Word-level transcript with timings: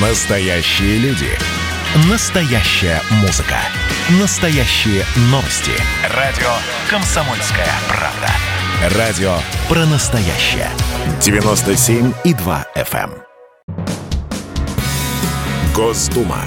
Настоящие 0.00 0.98
люди. 0.98 1.28
Настоящая 2.10 3.00
музыка. 3.22 3.58
Настоящие 4.20 5.04
новости. 5.30 5.70
Радио 6.12 6.50
«Комсомольская 6.90 7.68
правда». 7.86 8.98
Радио 8.98 9.36
про 9.68 9.86
настоящее. 9.86 10.68
97,2 11.20 12.64
FM. 12.74 13.12
эм. 13.12 13.14
Госдума. 15.72 16.40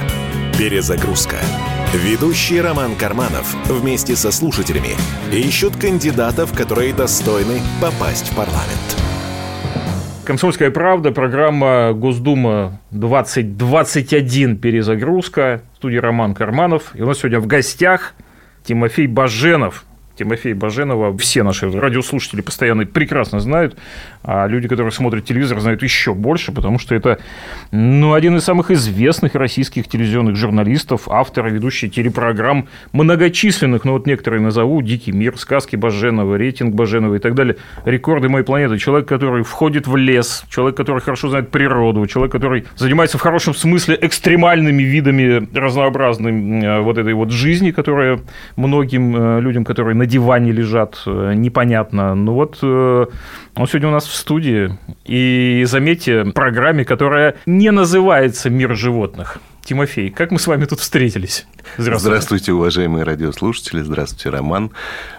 Перезагрузка. 0.57 1.37
Ведущий 1.93 2.59
Роман 2.59 2.97
Карманов 2.97 3.55
вместе 3.69 4.17
со 4.17 4.33
слушателями 4.33 4.97
ищут 5.31 5.77
кандидатов, 5.77 6.51
которые 6.51 6.93
достойны 6.93 7.61
попасть 7.79 8.29
в 8.29 8.35
парламент. 8.35 9.06
Комсомольская 10.27 10.71
правда, 10.71 11.13
программа 11.13 11.93
Госдума 11.93 12.81
2021 12.91 14.57
перезагрузка. 14.57 15.61
В 15.71 15.77
студии 15.77 15.95
Роман 15.95 16.33
Карманов. 16.33 16.91
И 16.95 17.01
у 17.01 17.05
нас 17.05 17.19
сегодня 17.19 17.39
в 17.39 17.47
гостях 17.47 18.13
Тимофей 18.65 19.07
Баженов. 19.07 19.85
Тимофей 20.17 20.53
Баженова. 20.53 21.17
Все 21.17 21.43
наши 21.43 21.69
радиослушатели 21.69 22.41
постоянно 22.41 22.85
прекрасно 22.85 23.39
знают, 23.39 23.77
а 24.23 24.47
люди, 24.47 24.67
которые 24.67 24.91
смотрят 24.91 25.25
телевизор, 25.25 25.59
знают 25.59 25.83
еще 25.83 26.13
больше, 26.13 26.51
потому 26.51 26.79
что 26.79 26.95
это 26.95 27.19
ну, 27.71 28.13
один 28.13 28.35
из 28.37 28.43
самых 28.43 28.71
известных 28.71 29.35
российских 29.35 29.87
телевизионных 29.87 30.35
журналистов, 30.35 31.07
автор 31.07 31.47
и 31.47 31.51
ведущий 31.51 31.89
телепрограмм 31.89 32.67
многочисленных, 32.91 33.85
ну 33.85 33.93
вот 33.93 34.07
некоторые 34.07 34.41
назову, 34.41 34.81
«Дикий 34.81 35.11
мир», 35.11 35.37
«Сказки 35.37 35.75
Баженова», 35.75 36.35
«Рейтинг 36.35 36.73
Баженова» 36.73 37.15
и 37.15 37.19
так 37.19 37.35
далее, 37.35 37.57
«Рекорды 37.85 38.29
моей 38.29 38.43
планеты», 38.43 38.77
человек, 38.77 39.07
который 39.07 39.43
входит 39.43 39.87
в 39.87 39.95
лес, 39.95 40.43
человек, 40.49 40.75
который 40.75 41.01
хорошо 41.01 41.29
знает 41.29 41.51
природу, 41.51 42.05
человек, 42.07 42.31
который 42.31 42.65
занимается 42.75 43.17
в 43.17 43.21
хорошем 43.21 43.53
смысле 43.53 43.97
экстремальными 44.01 44.83
видами 44.83 45.47
разнообразной 45.55 46.63
э, 46.63 46.79
вот 46.81 46.97
этой 46.97 47.13
вот 47.13 47.31
жизни, 47.31 47.71
которая 47.71 48.19
многим 48.55 49.15
э, 49.15 49.41
людям, 49.41 49.63
которые 49.63 49.95
на 49.95 50.06
диване 50.07 50.51
лежат, 50.51 51.01
э, 51.05 51.33
непонятно. 51.35 52.15
Ну 52.15 52.33
вот 52.33 52.59
э, 52.61 53.05
он 53.55 53.67
сегодня 53.67 53.89
у 53.89 53.91
нас 53.91 54.05
в 54.05 54.15
студии. 54.15 54.77
И 55.05 55.63
заметьте, 55.65 56.25
программе, 56.25 56.85
которая 56.85 57.35
не 57.45 57.71
называется 57.71 58.49
«Мир 58.49 58.75
животных». 58.75 59.39
Тимофей, 59.67 60.11
как 60.11 60.31
мы 60.31 60.39
с 60.39 60.47
вами 60.47 60.63
тут 60.63 60.79
встретились? 60.79 61.45
Здравствуйте. 61.77 61.99
Здравствуйте, 61.99 62.53
уважаемые 62.53 63.03
радиослушатели. 63.03 63.81
Здравствуйте, 63.81 64.29
Роман. 64.29 64.71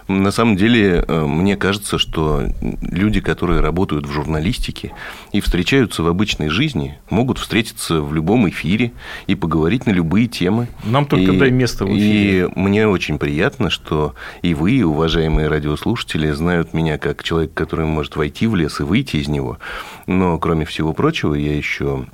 На 0.09 0.31
самом 0.31 0.57
деле, 0.57 1.05
э, 1.07 1.27
мне 1.27 1.59
кажется, 1.59 1.99
что 1.99 2.45
люди, 2.81 3.21
которые 3.21 3.61
работают 3.61 4.07
в 4.07 4.11
журналистике 4.11 4.93
и 5.33 5.43
встречаются 5.43 6.03
в 6.03 6.09
обычной 6.09 6.49
жизни, 6.49 6.99
могут 7.11 7.39
встретиться 7.39 8.01
в 8.01 8.15
любом 8.15 8.49
эфире 8.49 8.93
и 9.27 9.35
поговорить 9.35 9.85
на 9.85 9.91
любые 9.91 10.29
темы. 10.29 10.69
Нам 10.83 11.05
только 11.05 11.33
и, 11.33 11.39
дай 11.39 11.51
место 11.51 11.85
в 11.85 11.91
эфире. 11.91 12.47
И 12.47 12.59
мне 12.59 12.89
очень 12.89 13.19
приятно, 13.19 13.69
что 13.69 14.15
и 14.41 14.55
вы, 14.55 14.83
уважаемые 14.83 15.49
радиослушатели, 15.49 16.31
знают 16.31 16.73
меня 16.73 16.97
как 16.97 17.23
человек, 17.23 17.53
который 17.53 17.85
может 17.85 18.17
войти 18.17 18.47
в 18.47 18.57
лес 18.57 18.81
и 18.81 18.83
выйти 18.83 19.17
из 19.17 19.29
него. 19.29 19.59
Но, 20.07 20.39
кроме 20.39 20.65
всего 20.65 20.95
прочего, 20.95 21.35
я 21.35 21.55
еще 21.55 22.07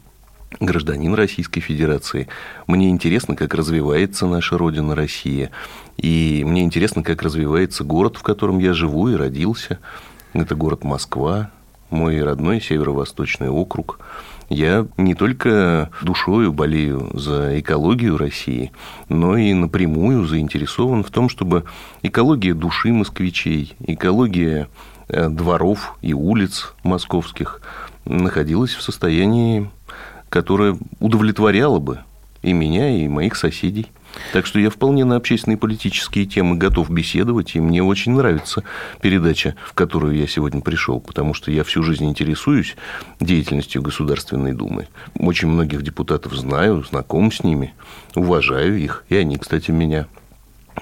гражданин 0.60 1.14
Российской 1.14 1.60
Федерации. 1.60 2.28
Мне 2.66 2.90
интересно, 2.90 3.36
как 3.36 3.54
развивается 3.54 4.26
наша 4.26 4.58
Родина 4.58 4.94
Россия. 4.94 5.50
И 5.96 6.42
мне 6.46 6.62
интересно, 6.62 7.02
как 7.02 7.22
развивается 7.22 7.84
город, 7.84 8.16
в 8.16 8.22
котором 8.22 8.58
я 8.58 8.72
живу 8.74 9.08
и 9.08 9.16
родился. 9.16 9.78
Это 10.32 10.54
город 10.54 10.84
Москва, 10.84 11.50
мой 11.90 12.22
родной 12.22 12.60
северо-восточный 12.60 13.48
округ. 13.48 14.00
Я 14.50 14.86
не 14.98 15.14
только 15.14 15.90
душою 16.02 16.52
болею 16.52 17.10
за 17.14 17.58
экологию 17.58 18.18
России, 18.18 18.72
но 19.08 19.36
и 19.36 19.52
напрямую 19.54 20.26
заинтересован 20.26 21.02
в 21.02 21.10
том, 21.10 21.28
чтобы 21.28 21.64
экология 22.02 22.52
души 22.52 22.92
москвичей, 22.92 23.74
экология 23.86 24.68
э, 25.08 25.28
дворов 25.28 25.96
и 26.02 26.12
улиц 26.12 26.74
московских 26.82 27.62
находилась 28.04 28.74
в 28.74 28.82
состоянии 28.82 29.70
которая 30.34 30.76
удовлетворяла 30.98 31.78
бы 31.78 32.00
и 32.42 32.52
меня, 32.52 32.90
и 32.90 33.06
моих 33.06 33.36
соседей. 33.36 33.86
Так 34.32 34.46
что 34.46 34.58
я 34.58 34.68
вполне 34.68 35.04
на 35.04 35.14
общественные 35.14 35.56
и 35.56 35.60
политические 35.60 36.26
темы 36.26 36.56
готов 36.56 36.90
беседовать, 36.90 37.54
и 37.54 37.60
мне 37.60 37.84
очень 37.84 38.16
нравится 38.16 38.64
передача, 39.00 39.54
в 39.64 39.74
которую 39.74 40.16
я 40.16 40.26
сегодня 40.26 40.60
пришел, 40.60 40.98
потому 40.98 41.34
что 41.34 41.52
я 41.52 41.62
всю 41.62 41.84
жизнь 41.84 42.04
интересуюсь 42.04 42.74
деятельностью 43.20 43.80
Государственной 43.80 44.54
Думы. 44.54 44.88
Очень 45.16 45.50
многих 45.50 45.82
депутатов 45.82 46.32
знаю, 46.32 46.82
знаком 46.82 47.30
с 47.30 47.44
ними, 47.44 47.72
уважаю 48.16 48.76
их, 48.76 49.04
и 49.08 49.16
они, 49.16 49.36
кстати, 49.36 49.70
меня. 49.70 50.08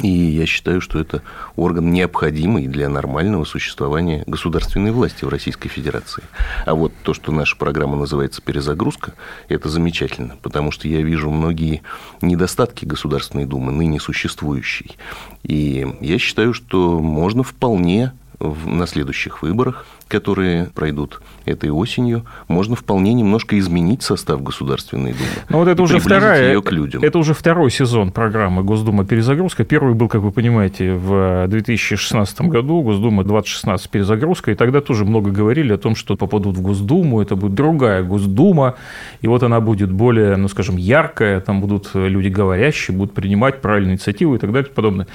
И 0.00 0.08
я 0.08 0.46
считаю, 0.46 0.80
что 0.80 0.98
это 0.98 1.22
орган 1.54 1.92
необходимый 1.92 2.66
для 2.66 2.88
нормального 2.88 3.44
существования 3.44 4.24
государственной 4.26 4.90
власти 4.90 5.24
в 5.24 5.28
Российской 5.28 5.68
Федерации. 5.68 6.24
А 6.64 6.74
вот 6.74 6.92
то, 7.02 7.12
что 7.12 7.30
наша 7.30 7.56
программа 7.56 7.96
называется 7.96 8.40
«Перезагрузка», 8.40 9.12
это 9.48 9.68
замечательно, 9.68 10.36
потому 10.42 10.70
что 10.70 10.88
я 10.88 11.02
вижу 11.02 11.30
многие 11.30 11.82
недостатки 12.22 12.84
Государственной 12.84 13.44
Думы, 13.44 13.72
ныне 13.72 14.00
существующей. 14.00 14.96
И 15.42 15.86
я 16.00 16.18
считаю, 16.18 16.54
что 16.54 16.98
можно 16.98 17.42
вполне 17.42 18.12
на 18.40 18.86
следующих 18.86 19.42
выборах, 19.42 19.86
которые 20.12 20.66
пройдут 20.74 21.22
этой 21.46 21.70
осенью, 21.70 22.24
можно 22.46 22.76
вполне 22.76 23.14
немножко 23.14 23.58
изменить 23.58 24.02
состав 24.02 24.42
Государственной 24.42 25.12
Думы. 25.12 25.30
Но 25.48 25.58
вот 25.58 25.68
это 25.68 25.82
уже 25.82 25.98
вторая, 26.00 26.48
ее 26.52 26.60
к 26.60 26.70
людям. 26.70 27.02
Это 27.02 27.18
уже 27.18 27.32
второй 27.32 27.70
сезон 27.70 28.12
программы 28.12 28.62
Госдума 28.62 29.06
перезагрузка. 29.06 29.64
Первый 29.64 29.94
был, 29.94 30.08
как 30.08 30.20
вы 30.20 30.30
понимаете, 30.30 30.92
в 30.92 31.46
2016 31.48 32.42
году, 32.42 32.82
Госдума 32.82 33.24
2016 33.24 33.90
перезагрузка, 33.90 34.50
и 34.50 34.54
тогда 34.54 34.82
тоже 34.82 35.06
много 35.06 35.30
говорили 35.30 35.72
о 35.72 35.78
том, 35.78 35.96
что 35.96 36.14
попадут 36.16 36.58
в 36.58 36.60
Госдуму, 36.60 37.22
это 37.22 37.34
будет 37.34 37.54
другая 37.54 38.02
Госдума, 38.02 38.74
и 39.22 39.28
вот 39.28 39.42
она 39.42 39.60
будет 39.60 39.90
более, 39.90 40.36
ну, 40.36 40.48
скажем, 40.48 40.76
яркая, 40.76 41.40
там 41.40 41.62
будут 41.62 41.90
люди 41.94 42.28
говорящие, 42.28 42.94
будут 42.94 43.14
принимать 43.14 43.62
правильные 43.62 43.94
инициативы 43.94 44.36
и 44.36 44.38
так 44.38 44.52
далее 44.52 44.70
и 44.70 44.74
подобное. 44.74 45.06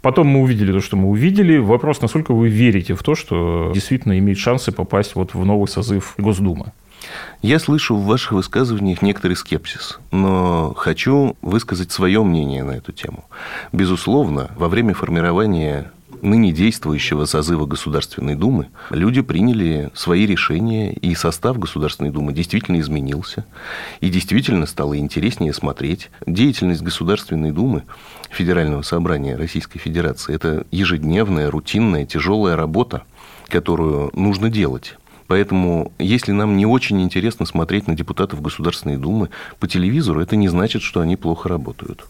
Потом 0.00 0.28
мы 0.28 0.40
увидели 0.40 0.72
то, 0.72 0.80
что 0.80 0.96
мы 0.96 1.10
увидели. 1.10 1.58
Вопрос, 1.58 2.00
насколько 2.00 2.32
вы 2.32 2.48
верите 2.48 2.94
в 2.94 3.02
то, 3.02 3.14
что 3.14 3.70
действительно 3.74 4.18
имеет 4.18 4.38
шансы 4.46 4.70
попасть 4.70 5.16
вот 5.16 5.34
в 5.34 5.44
новый 5.44 5.66
созыв 5.66 6.14
Госдумы? 6.18 6.66
Я 7.42 7.58
слышу 7.58 7.96
в 7.96 8.06
ваших 8.06 8.30
высказываниях 8.30 9.02
некоторый 9.02 9.34
скепсис, 9.34 9.98
но 10.12 10.72
хочу 10.76 11.36
высказать 11.42 11.90
свое 11.90 12.22
мнение 12.22 12.62
на 12.62 12.70
эту 12.70 12.92
тему. 12.92 13.24
Безусловно, 13.72 14.52
во 14.54 14.68
время 14.68 14.94
формирования 14.94 15.90
ныне 16.22 16.52
действующего 16.52 17.24
созыва 17.24 17.66
Государственной 17.66 18.36
Думы 18.36 18.68
люди 18.90 19.20
приняли 19.20 19.90
свои 19.94 20.26
решения, 20.26 20.92
и 20.92 21.16
состав 21.16 21.58
Государственной 21.58 22.10
Думы 22.10 22.32
действительно 22.32 22.78
изменился, 22.78 23.44
и 24.00 24.08
действительно 24.10 24.66
стало 24.66 24.96
интереснее 24.96 25.52
смотреть. 25.52 26.08
Деятельность 26.24 26.82
Государственной 26.82 27.50
Думы, 27.50 27.82
Федерального 28.30 28.82
собрания 28.82 29.34
Российской 29.34 29.80
Федерации, 29.80 30.36
это 30.36 30.66
ежедневная, 30.70 31.50
рутинная, 31.50 32.06
тяжелая 32.06 32.54
работа, 32.54 33.02
которую 33.48 34.10
нужно 34.14 34.50
делать. 34.50 34.96
Поэтому, 35.26 35.92
если 35.98 36.32
нам 36.32 36.56
не 36.56 36.66
очень 36.66 37.02
интересно 37.02 37.46
смотреть 37.46 37.88
на 37.88 37.96
депутатов 37.96 38.40
Государственной 38.40 38.96
Думы 38.96 39.30
по 39.58 39.66
телевизору, 39.66 40.20
это 40.20 40.36
не 40.36 40.48
значит, 40.48 40.82
что 40.82 41.00
они 41.00 41.16
плохо 41.16 41.48
работают. 41.48 42.06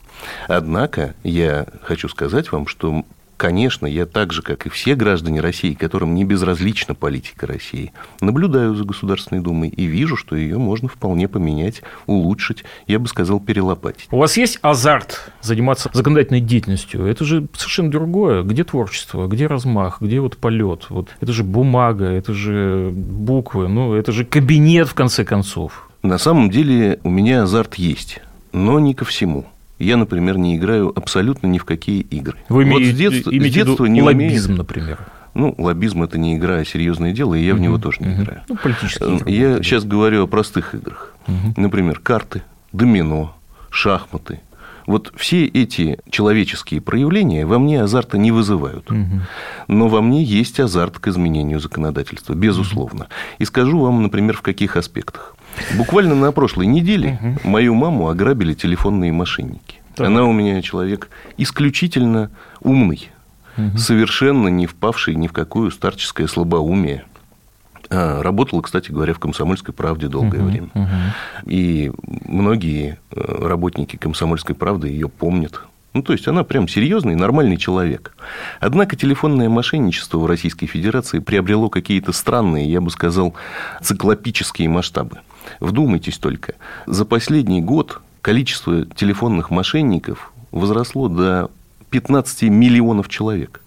Однако, 0.49 1.15
я 1.23 1.67
хочу 1.83 2.09
сказать 2.09 2.53
вам, 2.53 2.67
что 2.67 3.05
Конечно, 3.37 3.87
я 3.87 4.07
так 4.07 4.33
же, 4.33 4.41
как 4.41 4.67
и 4.67 4.71
все 4.71 4.95
граждане 4.95 5.41
России, 5.41 5.75
которым 5.75 6.15
не 6.15 6.25
безразлична 6.25 6.95
политика 6.95 7.47
России, 7.47 7.93
наблюдаю 8.21 8.75
за 8.75 8.85
Государственной 8.85 9.43
Думой 9.43 9.69
и 9.69 9.85
вижу, 9.85 10.17
что 10.17 10.37
ее 10.37 10.57
можно 10.57 10.89
вполне 10.89 11.29
поменять, 11.29 11.83
улучшить, 12.07 12.65
я 12.87 12.99
бы 12.99 13.09
сказал, 13.09 13.39
перелопатить. 13.39 14.09
У 14.11 14.17
вас 14.17 14.39
есть 14.39 14.59
азарт 14.63 15.31
заниматься 15.43 15.91
законодательной 15.93 16.41
деятельностью? 16.41 17.05
Это 17.05 17.25
же 17.25 17.47
совершенно 17.53 17.91
другое. 17.91 18.43
Где 18.43 18.65
творчество, 18.65 19.27
где 19.27 19.47
размах, 19.47 20.01
где 20.01 20.21
вот 20.21 20.39
полет? 20.39 20.87
Вот 20.89 21.11
это 21.21 21.33
же 21.33 21.45
бумага, 21.45 22.07
это 22.07 22.33
же 22.33 22.91
буквы, 22.95 23.69
ну, 23.69 23.95
это 23.95 24.13
же 24.13 24.25
кабинет, 24.25 24.89
в 24.89 24.95
конце 24.95 25.25
концов. 25.25 25.91
На 26.03 26.17
самом 26.17 26.51
деле 26.51 27.01
у 27.03 27.11
меня 27.11 27.43
азарт 27.43 27.75
есть, 27.75 28.21
но 28.53 28.81
не 28.81 28.95
ко 28.95 29.05
всему– 29.05 29.45
я, 29.79 29.97
например, 29.97 30.39
не 30.39 30.57
играю 30.57 30.93
абсолютно 30.97 31.47
ни 31.47 31.59
в 31.59 31.65
какие 31.65 32.01
игры. 32.01 32.39
Вы 32.49 32.65
вот 32.65 32.83
с 32.83 32.95
детства, 32.95 33.31
с 33.31 33.53
детства 33.53 33.85
не 33.87 34.03
лоббизм, 34.03 34.53
умею... 34.53 34.59
например? 34.59 34.99
Ну, 35.35 35.55
лоббизм 35.59 36.03
это 36.03 36.17
не 36.17 36.37
игра, 36.37 36.57
а 36.57 36.65
серьезное 36.65 37.13
дело, 37.13 37.35
и 37.35 37.45
я 37.45 37.53
угу, 37.53 37.59
в 37.59 37.63
него 37.63 37.79
тоже 37.79 37.99
не 38.01 38.09
угу. 38.09 38.23
играю. 38.23 38.43
Ну, 38.49 38.57
политические 38.57 39.17
игры. 39.17 39.31
Я 39.31 39.57
сейчас 39.63 39.85
говорю 39.85 40.25
о 40.25 40.27
простых 40.27 40.75
играх. 40.75 41.15
Угу. 41.29 41.61
Например, 41.61 42.01
карты, 42.03 42.43
домино, 42.73 43.37
шахматы. 43.71 44.41
Вот 44.87 45.13
все 45.17 45.45
эти 45.45 45.99
человеческие 46.11 46.81
проявления 46.81 47.45
во 47.45 47.59
мне 47.59 47.83
азарта 47.83 48.19
не 48.19 48.31
вызывают. 48.31 48.91
Угу. 48.91 49.21
Но 49.69 49.89
во 49.89 50.01
мне 50.01 50.23
есть 50.23 50.59
азарт 50.61 50.99
к 51.01 51.09
изменению 51.09 51.61
законодательства, 51.61 52.35
безусловно. 52.35 53.09
И 53.39 53.45
скажу 53.45 53.81
вам, 53.81 54.03
например, 54.03 54.37
в 54.37 54.43
каких 54.43 54.77
аспектах. 54.77 55.36
Буквально 55.77 56.15
на 56.15 56.33
прошлой 56.33 56.67
неделе 56.67 57.19
угу. 57.21 57.51
мою 57.51 57.75
маму 57.75 58.09
ограбили 58.09 58.55
телефонные 58.55 59.13
мошенники. 59.13 59.81
Так. 59.95 60.09
Она 60.09 60.25
у 60.25 60.33
меня 60.33 60.61
человек 60.63 61.09
исключительно 61.39 62.31
умный, 62.61 63.11
угу. 63.57 63.79
совершенно 63.79 64.49
не 64.49 64.67
впавший 64.67 65.15
ни 65.15 65.27
в 65.27 65.33
какую 65.33 65.71
старческое 65.71 66.27
слабоумие. 66.27 67.05
А, 67.89 68.23
работала, 68.23 68.63
кстати 68.63 68.91
говоря, 68.91 69.15
в 69.15 69.19
«Комсомольской 69.19 69.73
правде» 69.73 70.09
долгое 70.09 70.41
uh-huh, 70.41 70.45
время. 70.45 70.69
Uh-huh. 70.75 71.47
И 71.47 71.93
многие 72.27 72.99
э, 73.13 73.47
работники 73.47 73.97
«Комсомольской 73.97 74.57
правды» 74.57 74.89
ее 74.89 75.09
помнят. 75.09 75.61
Ну, 75.95 76.03
то 76.03 76.13
есть, 76.13 76.29
она 76.29 76.45
прям 76.45 76.69
серьезный, 76.69 77.15
нормальный 77.15 77.57
человек. 77.57 78.15
Однако 78.61 78.97
телефонное 78.97 79.49
мошенничество 79.49 80.19
в 80.19 80.27
Российской 80.27 80.67
Федерации 80.67 81.21
приобрело 81.21 81.71
какие-то 81.71 82.13
странные, 82.13 82.71
я 82.71 82.81
бы 82.81 82.91
сказал, 82.91 83.35
циклопические 83.81 84.69
масштабы. 84.69 85.21
Вдумайтесь 85.61 86.19
только, 86.19 86.55
за 86.87 87.05
последний 87.05 87.63
год 87.63 88.01
количество 88.23 88.85
телефонных 88.87 89.51
мошенников 89.51 90.33
возросло 90.51 91.09
до 91.09 91.51
15 91.91 92.43
миллионов 92.43 93.09
человек 93.09 93.61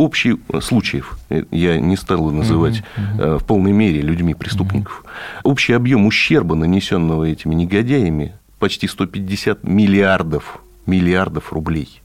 общий 0.00 0.40
случаев, 0.60 1.18
э, 1.28 1.44
я 1.50 1.78
не 1.78 1.96
стал 1.96 2.30
называть 2.30 2.82
uh-huh, 2.96 3.38
в 3.38 3.44
полной 3.44 3.72
мере 3.72 4.00
людьми 4.00 4.34
преступников, 4.34 5.04
uh-huh. 5.04 5.40
общий 5.44 5.74
объем 5.74 6.06
ущерба, 6.06 6.54
нанесенного 6.54 7.24
этими 7.24 7.54
негодяями, 7.54 8.32
почти 8.58 8.88
150 8.88 9.62
миллиардов, 9.64 10.60
миллиардов 10.86 11.52
рублей. 11.52 12.02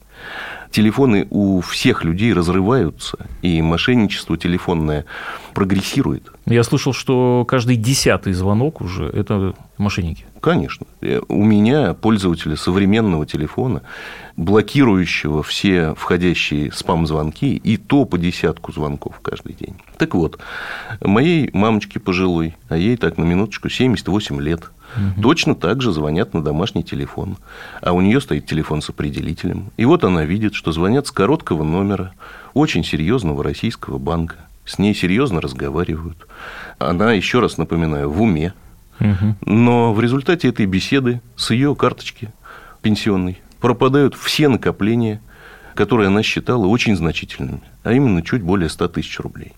Телефоны 0.76 1.26
у 1.30 1.62
всех 1.62 2.04
людей 2.04 2.34
разрываются, 2.34 3.16
и 3.40 3.62
мошенничество 3.62 4.36
телефонное 4.36 5.06
прогрессирует. 5.54 6.30
Я 6.44 6.62
слышал, 6.64 6.92
что 6.92 7.46
каждый 7.48 7.76
десятый 7.76 8.34
звонок 8.34 8.82
уже– 8.82 9.06
это 9.14 9.54
мошенники. 9.78 10.26
Конечно. 10.42 10.86
Э, 11.00 11.22
у 11.28 11.42
меня, 11.42 11.94
пользователя 11.94 12.56
современного 12.56 13.24
телефона, 13.24 13.80
блокирующего 14.36 15.42
все 15.42 15.94
входящие 15.94 16.70
спам-звонки, 16.72 17.56
и 17.56 17.78
то 17.78 18.04
по 18.04 18.18
десятку 18.18 18.70
звонков 18.70 19.18
каждый 19.22 19.54
день. 19.54 19.76
Так 19.96 20.14
вот, 20.14 20.38
моей 21.00 21.48
мамочке 21.54 22.00
пожилой, 22.00 22.54
а 22.68 22.76
ей 22.76 22.98
так 22.98 23.16
на 23.16 23.24
минуточку 23.24 23.70
78 23.70 24.42
лет, 24.42 24.70
угу. 24.96 25.22
точно 25.22 25.54
так 25.54 25.82
же 25.82 25.92
звонят 25.92 26.34
на 26.34 26.42
домашний 26.42 26.82
телефон, 26.82 27.36
а 27.80 27.92
у 27.92 28.00
нее 28.00 28.20
стоит 28.20 28.46
телефон 28.46 28.82
с 28.82 28.90
определителем. 28.90 29.70
И 29.76 29.84
вот 29.84 30.04
она 30.04 30.24
видит, 30.24 30.54
что 30.54 30.72
звонят 30.72 31.06
с 31.06 31.10
короткого 31.10 31.62
номера 31.62 32.12
очень 32.54 32.84
серьезного 32.84 33.44
российского 33.44 33.98
банка. 33.98 34.36
С 34.64 34.78
ней 34.78 34.94
серьезно 34.94 35.40
разговаривают. 35.40 36.26
Она, 36.78 37.12
еще 37.12 37.40
раз 37.40 37.56
напоминаю, 37.56 38.10
в 38.10 38.20
уме. 38.20 38.52
Угу. 38.98 39.36
Но 39.42 39.92
в 39.92 40.00
результате 40.00 40.48
этой 40.48 40.66
беседы 40.66 41.20
с 41.36 41.50
ее 41.50 41.74
карточки 41.76 42.32
пенсионной 42.82 43.38
пропадают 43.60 44.14
все 44.14 44.48
накопления, 44.48 45.20
которые 45.74 46.08
она 46.08 46.22
считала 46.22 46.66
очень 46.66 46.96
значительными, 46.96 47.62
а 47.84 47.92
именно 47.92 48.22
чуть 48.22 48.42
более 48.42 48.68
100 48.68 48.88
тысяч 48.88 49.20
рублей. 49.20 49.52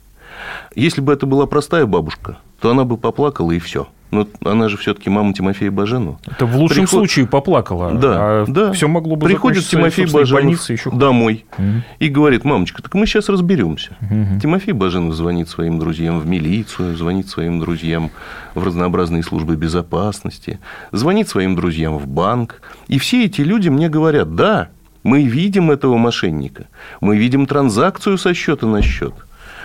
Если 0.74 1.00
бы 1.00 1.12
это 1.12 1.26
была 1.26 1.46
простая 1.46 1.86
бабушка, 1.86 2.38
то 2.60 2.70
она 2.70 2.84
бы 2.84 2.96
поплакала 2.96 3.52
и 3.52 3.58
все. 3.58 3.88
Но 4.10 4.26
она 4.44 4.68
же 4.68 4.78
все-таки 4.78 5.10
мама 5.10 5.34
Тимофея 5.34 5.70
Баженова. 5.70 6.18
Это 6.26 6.46
в 6.46 6.56
лучшем 6.56 6.84
Приход... 6.84 6.90
случае 6.90 7.26
поплакала. 7.26 7.92
Да, 7.92 8.16
а 8.16 8.44
да. 8.48 8.72
Все 8.72 8.88
могло 8.88 9.16
бы 9.16 9.26
Приходит 9.26 9.66
Тимофей 9.66 10.06
Баженов 10.06 10.70
еще... 10.70 10.90
домой 10.90 11.44
угу. 11.58 11.82
и 11.98 12.08
говорит, 12.08 12.44
мамочка, 12.44 12.82
так 12.82 12.94
мы 12.94 13.06
сейчас 13.06 13.28
разберемся. 13.28 13.96
Угу. 14.00 14.40
Тимофей 14.40 14.72
Баженов 14.72 15.14
звонит 15.14 15.48
своим 15.50 15.78
друзьям 15.78 16.20
в 16.20 16.26
милицию, 16.26 16.96
звонит 16.96 17.28
своим 17.28 17.60
друзьям 17.60 18.10
в 18.54 18.64
разнообразные 18.64 19.22
службы 19.22 19.56
безопасности, 19.56 20.58
звонит 20.90 21.28
своим 21.28 21.54
друзьям 21.54 21.98
в 21.98 22.06
банк. 22.06 22.62
И 22.86 22.98
все 22.98 23.26
эти 23.26 23.42
люди 23.42 23.68
мне 23.68 23.90
говорят, 23.90 24.34
да, 24.34 24.68
мы 25.02 25.22
видим 25.24 25.70
этого 25.70 25.98
мошенника, 25.98 26.66
мы 27.00 27.18
видим 27.18 27.46
транзакцию 27.46 28.16
со 28.16 28.32
счета 28.32 28.66
на 28.66 28.80
счет. 28.80 29.14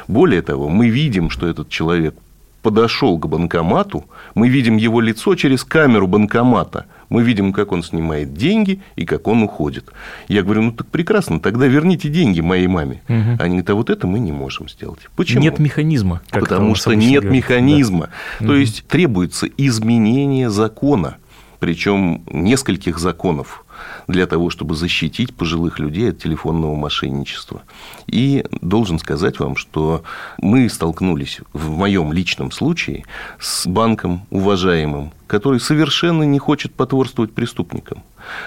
Более 0.08 0.42
того, 0.42 0.68
мы 0.68 0.90
видим, 0.90 1.30
что 1.30 1.48
этот 1.48 1.70
человек 1.70 2.16
подошел 2.64 3.20
к 3.20 3.28
банкомату, 3.28 4.06
мы 4.34 4.50
видим 4.50 4.78
его 4.78 5.02
лицо 5.02 5.36
через 5.36 5.64
камеру 5.64 6.08
банкомата, 6.08 6.86
мы 7.10 7.22
видим, 7.22 7.54
как 7.54 7.72
он 7.72 7.84
снимает 7.84 8.34
деньги 8.34 8.82
и 8.96 9.06
как 9.06 9.28
он 9.28 9.44
уходит. 9.44 9.92
Я 10.28 10.42
говорю, 10.42 10.64
ну 10.64 10.72
так 10.72 10.88
прекрасно, 10.88 11.40
тогда 11.40 11.68
верните 11.68 12.10
деньги 12.10 12.42
моей 12.42 12.68
маме. 12.68 13.02
Угу. 13.10 13.38
Они 13.40 13.50
говорят, 13.50 13.70
а 13.70 13.76
вот 13.76 13.90
это 13.92 14.08
мы 14.08 14.18
не 14.20 14.32
можем 14.32 14.70
сделать. 14.70 15.02
Почему? 15.16 15.44
Нет 15.44 15.60
механизма. 15.60 16.22
Потому 16.32 16.74
что 16.74 16.94
нет 16.94 17.24
говорит. 17.24 17.44
механизма. 17.44 18.10
Да. 18.40 18.48
То 18.48 18.54
угу. 18.54 18.60
есть 18.60 18.88
требуется 18.88 19.48
изменение 19.58 20.50
закона, 20.50 21.18
причем 21.60 22.24
нескольких 22.32 22.98
законов 22.98 23.63
для 24.08 24.28
того, 24.28 24.50
чтобы 24.50 24.76
защитить 24.76 25.34
пожилых 25.34 25.80
людей 25.80 26.10
от 26.10 26.20
телефонного 26.22 26.76
мошенничества. 26.76 27.64
И 28.08 28.46
должен 28.62 29.00
сказать 29.00 29.40
вам, 29.40 29.56
что 29.56 30.04
мы 30.38 30.70
столкнулись 30.70 31.40
в 31.54 31.70
моем 31.70 32.14
личном 32.14 32.52
случае 32.52 33.06
с 33.40 33.66
банком 33.66 34.26
уважаемым, 34.30 35.12
который 35.28 35.60
совершенно 35.60 36.24
не 36.24 36.40
хочет 36.40 36.74
потворствовать 36.74 37.34
преступникам. 37.34 38.04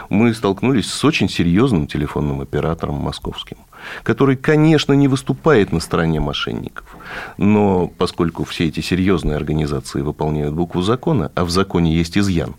Мы 0.09 0.33
столкнулись 0.35 0.91
с 0.91 1.05
очень 1.05 1.29
серьезным 1.29 1.87
телефонным 1.87 2.41
оператором 2.41 2.95
московским, 2.97 3.59
который, 4.03 4.37
конечно, 4.37 4.93
не 4.93 5.09
выступает 5.09 5.73
на 5.73 5.81
стороне 5.81 6.21
мошенников, 6.21 6.97
но 7.39 7.89
поскольку 7.89 8.45
все 8.45 8.69
эти 8.69 8.81
серьезные 8.81 9.37
организации 9.37 10.01
выполняют 10.01 10.55
букву 10.55 10.83
закона, 10.83 11.31
а 11.35 11.45
в 11.45 11.51
законе 11.51 11.95
есть 11.95 12.17
изъян, 12.17 12.55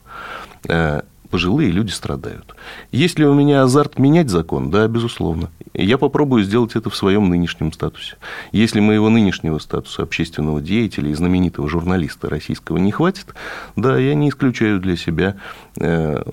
э, 0.67 1.01
пожилые 1.29 1.71
люди 1.71 1.91
страдают. 1.91 2.55
Есть 2.91 3.19
ли 3.19 3.25
у 3.25 3.33
меня 3.33 3.63
азарт 3.63 3.99
менять 3.99 4.29
закон? 4.29 4.69
Да, 4.69 4.87
безусловно. 4.87 5.49
Я 5.73 5.97
попробую 5.97 6.43
сделать 6.43 6.75
это 6.75 6.89
в 6.89 6.95
своем 6.95 7.29
нынешнем 7.29 7.71
статусе. 7.71 8.15
Если 8.51 8.79
моего 8.79 9.09
нынешнего 9.09 9.59
статуса 9.59 10.03
общественного 10.03 10.61
деятеля 10.61 11.09
и 11.09 11.13
знаменитого 11.13 11.69
журналиста 11.69 12.29
российского 12.29 12.77
не 12.77 12.91
хватит, 12.91 13.27
да, 13.75 13.97
я 13.97 14.15
не 14.15 14.29
исключаю 14.29 14.79
для 14.79 14.95
себя 14.95 15.37
э, 15.79 16.23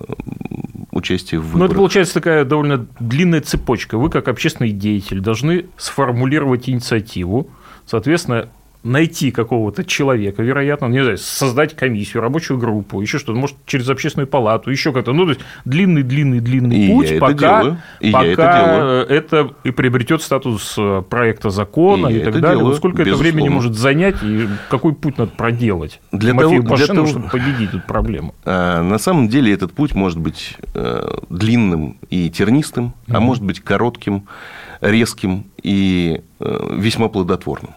участие 0.91 1.41
в 1.41 1.45
выборах. 1.45 1.61
Но 1.61 1.67
это 1.67 1.75
получается 1.75 2.15
такая 2.15 2.45
довольно 2.45 2.87
длинная 2.99 3.41
цепочка. 3.41 3.99
Вы, 3.99 4.11
как 4.11 4.29
общественный 4.29 4.71
деятель, 4.71 5.21
должны 5.21 5.67
сформулировать 5.77 6.69
инициативу, 6.69 7.51
соответственно, 7.87 8.49
найти 8.85 9.31
какого-то 9.31 9.83
человека, 9.85 10.43
вероятно, 10.43 10.87
не 10.87 11.03
знаю, 11.03 11.19
создать 11.19 11.75
комиссию, 11.75 12.23
рабочую 12.23 12.59
группу, 12.59 13.01
еще 13.01 13.19
что-то, 13.19 13.39
может, 13.39 13.57
через 13.67 13.89
общественную 13.89 14.29
палату, 14.29 14.71
еще 14.71 14.93
как-то. 14.93 15.13
Ну, 15.13 15.25
то 15.25 15.31
есть 15.31 15.41
длинный, 15.65 16.03
длинный, 16.03 16.41
длинный 16.41 16.87
и 16.87 16.89
путь, 16.89 17.11
я 17.11 17.19
пока, 17.19 17.61
это, 17.61 17.83
и 18.01 18.13
пока 18.13 18.27
это, 18.29 19.07
это 19.09 19.55
и 19.65 19.71
приобретет 19.71 20.23
статус 20.23 20.75
э, 20.77 21.03
проекта 21.09 21.49
закона 21.49 22.09
и, 22.09 22.19
и 22.19 22.21
так 22.21 22.39
далее. 22.41 22.63
Вот 22.63 22.77
сколько 22.77 23.05
безусловно. 23.05 23.27
это 23.27 23.37
времени 23.37 23.49
может 23.49 23.75
занять 23.75 24.17
и 24.23 24.47
какой 24.69 24.95
путь 24.95 25.17
надо 25.17 25.33
проделать 25.33 26.01
для 26.13 26.33
Тимофею 26.33 26.63
того, 26.63 26.71
Башену, 26.71 26.87
для 26.87 26.95
того, 26.95 27.07
чтобы 27.07 27.29
победить 27.29 27.71
эту 27.71 27.81
проблему? 27.81 28.35
А, 28.47 28.83
на 28.83 28.99
самом 28.99 29.29
деле 29.29 29.53
этот 29.53 29.73
путь 29.73 29.95
может 29.95 30.19
быть 30.19 30.57
э, 30.75 31.19
длинным 31.31 31.97
и 32.11 32.29
тернистым, 32.31 32.95
mm-hmm. 33.07 33.17
а 33.17 33.21
может 33.21 33.43
быть 33.43 33.61
коротким, 33.61 34.27
резким 34.81 35.47
и 35.63 36.21
э, 36.41 36.69
весьма 36.77 37.09
плодотворным. 37.09 37.71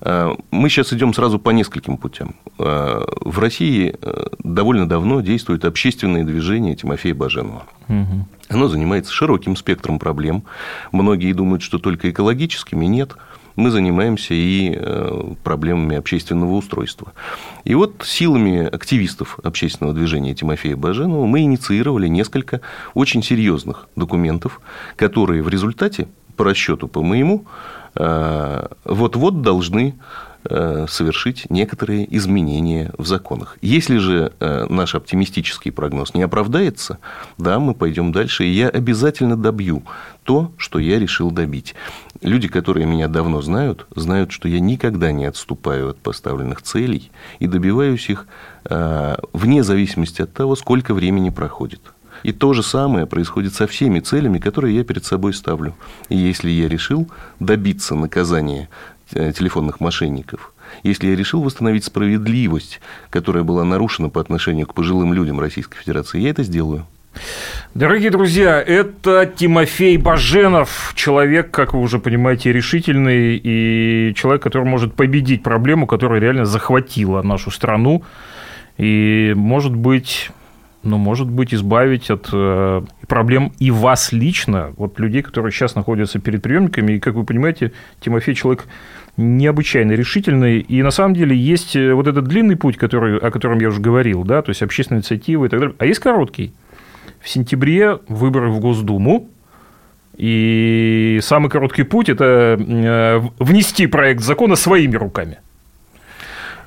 Э, 0.00 0.34
мы 0.50 0.68
сейчас 0.68 0.92
идем 0.92 1.14
сразу 1.14 1.38
по 1.38 1.50
нескольким 1.50 1.96
путям. 1.96 2.34
Э, 2.58 3.02
в 3.20 3.38
России 3.38 3.94
э, 4.00 4.26
довольно 4.38 4.88
давно 4.88 5.20
действует 5.20 5.64
общественное 5.64 6.24
движение 6.24 6.74
Тимофея 6.74 7.14
Баженова. 7.14 7.64
Угу. 7.88 8.26
Оно 8.48 8.68
занимается 8.68 9.12
широким 9.12 9.56
спектром 9.56 9.98
проблем. 9.98 10.44
Многие 10.92 11.32
думают, 11.32 11.62
что 11.62 11.78
только 11.78 12.10
экологическими. 12.10 12.86
Нет 12.86 13.16
мы 13.56 13.70
занимаемся 13.70 14.34
и 14.34 14.78
проблемами 15.42 15.96
общественного 15.96 16.54
устройства. 16.54 17.12
И 17.64 17.74
вот 17.74 18.02
силами 18.04 18.66
активистов 18.66 19.38
общественного 19.42 19.94
движения 19.94 20.34
Тимофея 20.34 20.76
Баженова 20.76 21.26
мы 21.26 21.40
инициировали 21.40 22.08
несколько 22.08 22.60
очень 22.94 23.22
серьезных 23.22 23.88
документов, 23.96 24.60
которые 24.96 25.42
в 25.42 25.48
результате, 25.48 26.08
по 26.36 26.44
расчету 26.44 26.88
по 26.88 27.02
моему, 27.02 27.46
Э, 27.96 28.66
вот-вот 28.84 29.42
должны 29.42 29.94
э, 30.44 30.86
совершить 30.88 31.48
некоторые 31.48 32.16
изменения 32.16 32.92
в 32.98 33.06
законах. 33.06 33.56
Если 33.62 33.98
же 33.98 34.32
э, 34.40 34.66
наш 34.68 34.94
оптимистический 34.94 35.70
прогноз 35.70 36.14
не 36.14 36.22
оправдается, 36.22 36.98
да, 37.38 37.60
мы 37.60 37.74
пойдем 37.74 38.12
дальше, 38.12 38.44
и 38.44 38.50
я 38.50 38.68
обязательно 38.68 39.36
добью 39.36 39.84
то, 40.24 40.52
что 40.56 40.78
я 40.78 40.98
решил 40.98 41.30
добить. 41.30 41.74
Люди, 42.22 42.48
которые 42.48 42.86
меня 42.86 43.08
давно 43.08 43.42
знают, 43.42 43.86
знают, 43.94 44.32
что 44.32 44.48
я 44.48 44.60
никогда 44.60 45.12
не 45.12 45.26
отступаю 45.26 45.90
от 45.90 45.98
поставленных 45.98 46.62
целей 46.62 47.10
и 47.38 47.46
добиваюсь 47.46 48.08
их 48.08 48.26
вне 49.34 49.62
зависимости 49.62 50.22
от 50.22 50.32
того, 50.32 50.56
сколько 50.56 50.94
времени 50.94 51.28
проходит. 51.28 51.82
И 52.22 52.32
то 52.32 52.54
же 52.54 52.62
самое 52.62 53.06
происходит 53.06 53.54
со 53.54 53.66
всеми 53.66 54.00
целями, 54.00 54.38
которые 54.38 54.76
я 54.76 54.84
перед 54.84 55.04
собой 55.04 55.34
ставлю. 55.34 55.74
И 56.08 56.16
если 56.16 56.50
я 56.50 56.68
решил 56.68 57.10
добиться 57.38 57.94
наказания 57.94 58.70
э, 59.12 59.32
телефонных 59.32 59.80
мошенников, 59.80 60.54
если 60.82 61.08
я 61.08 61.16
решил 61.16 61.42
восстановить 61.42 61.84
справедливость, 61.84 62.80
которая 63.10 63.44
была 63.44 63.64
нарушена 63.64 64.08
по 64.08 64.20
отношению 64.20 64.66
к 64.66 64.74
пожилым 64.74 65.12
людям 65.12 65.38
Российской 65.38 65.76
Федерации, 65.76 66.20
я 66.20 66.30
это 66.30 66.42
сделаю. 66.44 66.86
Дорогие 67.74 68.10
друзья, 68.10 68.62
это 68.62 69.30
Тимофей 69.34 69.96
Баженов, 69.96 70.92
человек, 70.94 71.50
как 71.50 71.74
вы 71.74 71.80
уже 71.80 71.98
понимаете, 71.98 72.52
решительный 72.52 73.40
и 73.42 74.14
человек, 74.14 74.42
который 74.42 74.64
может 74.64 74.94
победить 74.94 75.42
проблему, 75.42 75.86
которая 75.86 76.20
реально 76.20 76.44
захватила 76.44 77.22
нашу 77.22 77.50
страну 77.50 78.04
и, 78.78 79.32
может 79.36 79.74
быть, 79.74 80.30
ну, 80.84 80.98
может 80.98 81.28
быть, 81.28 81.54
избавить 81.54 82.10
от 82.10 82.28
э, 82.32 82.82
проблем 83.08 83.52
и 83.58 83.70
вас 83.70 84.12
лично, 84.12 84.72
вот 84.76 85.00
людей, 85.00 85.22
которые 85.22 85.50
сейчас 85.50 85.74
находятся 85.74 86.18
перед 86.18 86.42
приемниками. 86.42 86.92
И, 86.92 87.00
как 87.00 87.14
вы 87.14 87.24
понимаете, 87.24 87.72
Тимофей 88.00 88.34
человек 88.34 88.66
необычайно 89.16 89.92
решительный. 89.92 90.60
И 90.60 90.82
на 90.82 90.90
самом 90.90 91.14
деле 91.14 91.36
есть 91.36 91.74
э, 91.74 91.94
вот 91.94 92.06
этот 92.06 92.26
длинный 92.26 92.56
путь, 92.56 92.76
который, 92.76 93.18
о 93.18 93.30
котором 93.30 93.60
я 93.60 93.68
уже 93.68 93.80
говорил, 93.80 94.24
да, 94.24 94.42
то 94.42 94.50
есть 94.50 94.62
общественная 94.62 95.00
инициатива 95.00 95.46
и 95.46 95.48
так 95.48 95.60
далее. 95.60 95.74
А 95.78 95.86
есть 95.86 96.00
короткий. 96.00 96.52
В 97.24 97.28
сентябре 97.30 98.00
выборы 98.06 98.50
в 98.50 98.60
Госдуму. 98.60 99.28
И 100.18 101.18
самый 101.22 101.48
короткий 101.48 101.82
путь– 101.82 102.08
это 102.10 102.58
э, 102.60 103.20
внести 103.38 103.86
проект 103.86 104.22
закона 104.22 104.56
своими 104.56 104.96
руками. 104.96 105.38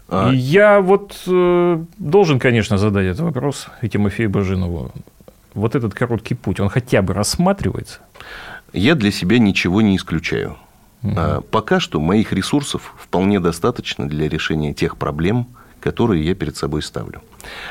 А... 0.10 0.32
Я 0.34 0.82
вот 0.82 1.16
э, 1.28 1.84
должен, 2.00 2.40
конечно, 2.40 2.80
задать 2.80 3.06
этот 3.06 3.20
вопрос 3.20 3.68
и 3.84 3.88
Тимофею 3.88 4.32
Бажинову. 4.32 4.92
Вот 5.54 5.76
этот 5.76 5.94
короткий 5.94 6.34
путь, 6.34 6.60
он 6.60 6.70
хотя 6.70 7.04
бы 7.04 7.14
рассматривается? 7.14 8.00
Я 8.74 8.96
для 8.96 9.12
себя 9.12 9.38
ничего 9.38 9.82
не 9.82 9.96
исключаю. 9.96 10.58
Угу. 11.04 11.44
Пока 11.52 11.80
что 11.80 12.00
моих 12.00 12.34
ресурсов 12.34 12.96
вполне 12.98 13.40
достаточно 13.40 14.10
для 14.10 14.28
решения 14.28 14.74
тех 14.74 14.98
проблем, 14.98 15.46
которые 15.80 16.26
я 16.26 16.36
перед 16.36 16.58
собой 16.58 16.82
ставлю. 16.82 17.22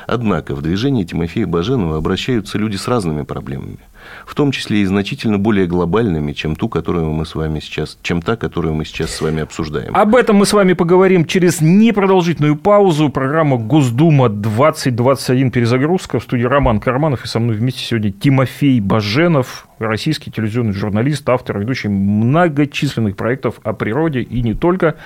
Однако 0.06 0.54
в 0.54 0.62
движении 0.62 1.04
Тимофея 1.04 1.46
Баженова 1.46 1.96
обращаются 1.96 2.58
люди 2.58 2.76
с 2.76 2.88
разными 2.88 3.22
проблемами, 3.22 3.78
в 4.26 4.34
том 4.34 4.52
числе 4.52 4.80
и 4.80 4.84
значительно 4.84 5.38
более 5.38 5.66
глобальными, 5.66 6.32
чем 6.32 6.56
ту, 6.56 6.68
которую 6.68 7.10
мы 7.10 7.26
с 7.26 7.34
вами 7.34 7.60
сейчас, 7.60 7.98
чем 8.02 8.22
та, 8.22 8.36
которую 8.36 8.75
мы 8.75 8.84
сейчас 8.84 9.10
с 9.10 9.20
вами 9.20 9.42
обсуждаем. 9.42 9.96
Об 9.96 10.14
этом 10.14 10.36
мы 10.36 10.46
с 10.46 10.52
вами 10.52 10.72
поговорим 10.72 11.25
через 11.25 11.60
непродолжительную 11.60 12.56
паузу. 12.56 13.08
Программа 13.08 13.56
Госдума 13.56 14.28
2021 14.28 15.50
перезагрузка 15.50 16.18
в 16.18 16.22
студии 16.22 16.44
Роман 16.44 16.80
Карманов 16.80 17.25
и 17.25 17.28
со 17.28 17.38
мной 17.38 17.56
вместе 17.56 17.84
сегодня 17.84 18.12
Тимофей 18.12 18.80
Баженов, 18.80 19.68
российский 19.78 20.30
телевизионный 20.30 20.72
журналист, 20.72 21.28
автор, 21.28 21.58
ведущий 21.58 21.88
многочисленных 21.88 23.16
проектов 23.16 23.60
о 23.62 23.72
природе 23.72 24.22
и 24.22 24.42
не 24.42 24.54
только. 24.54 24.96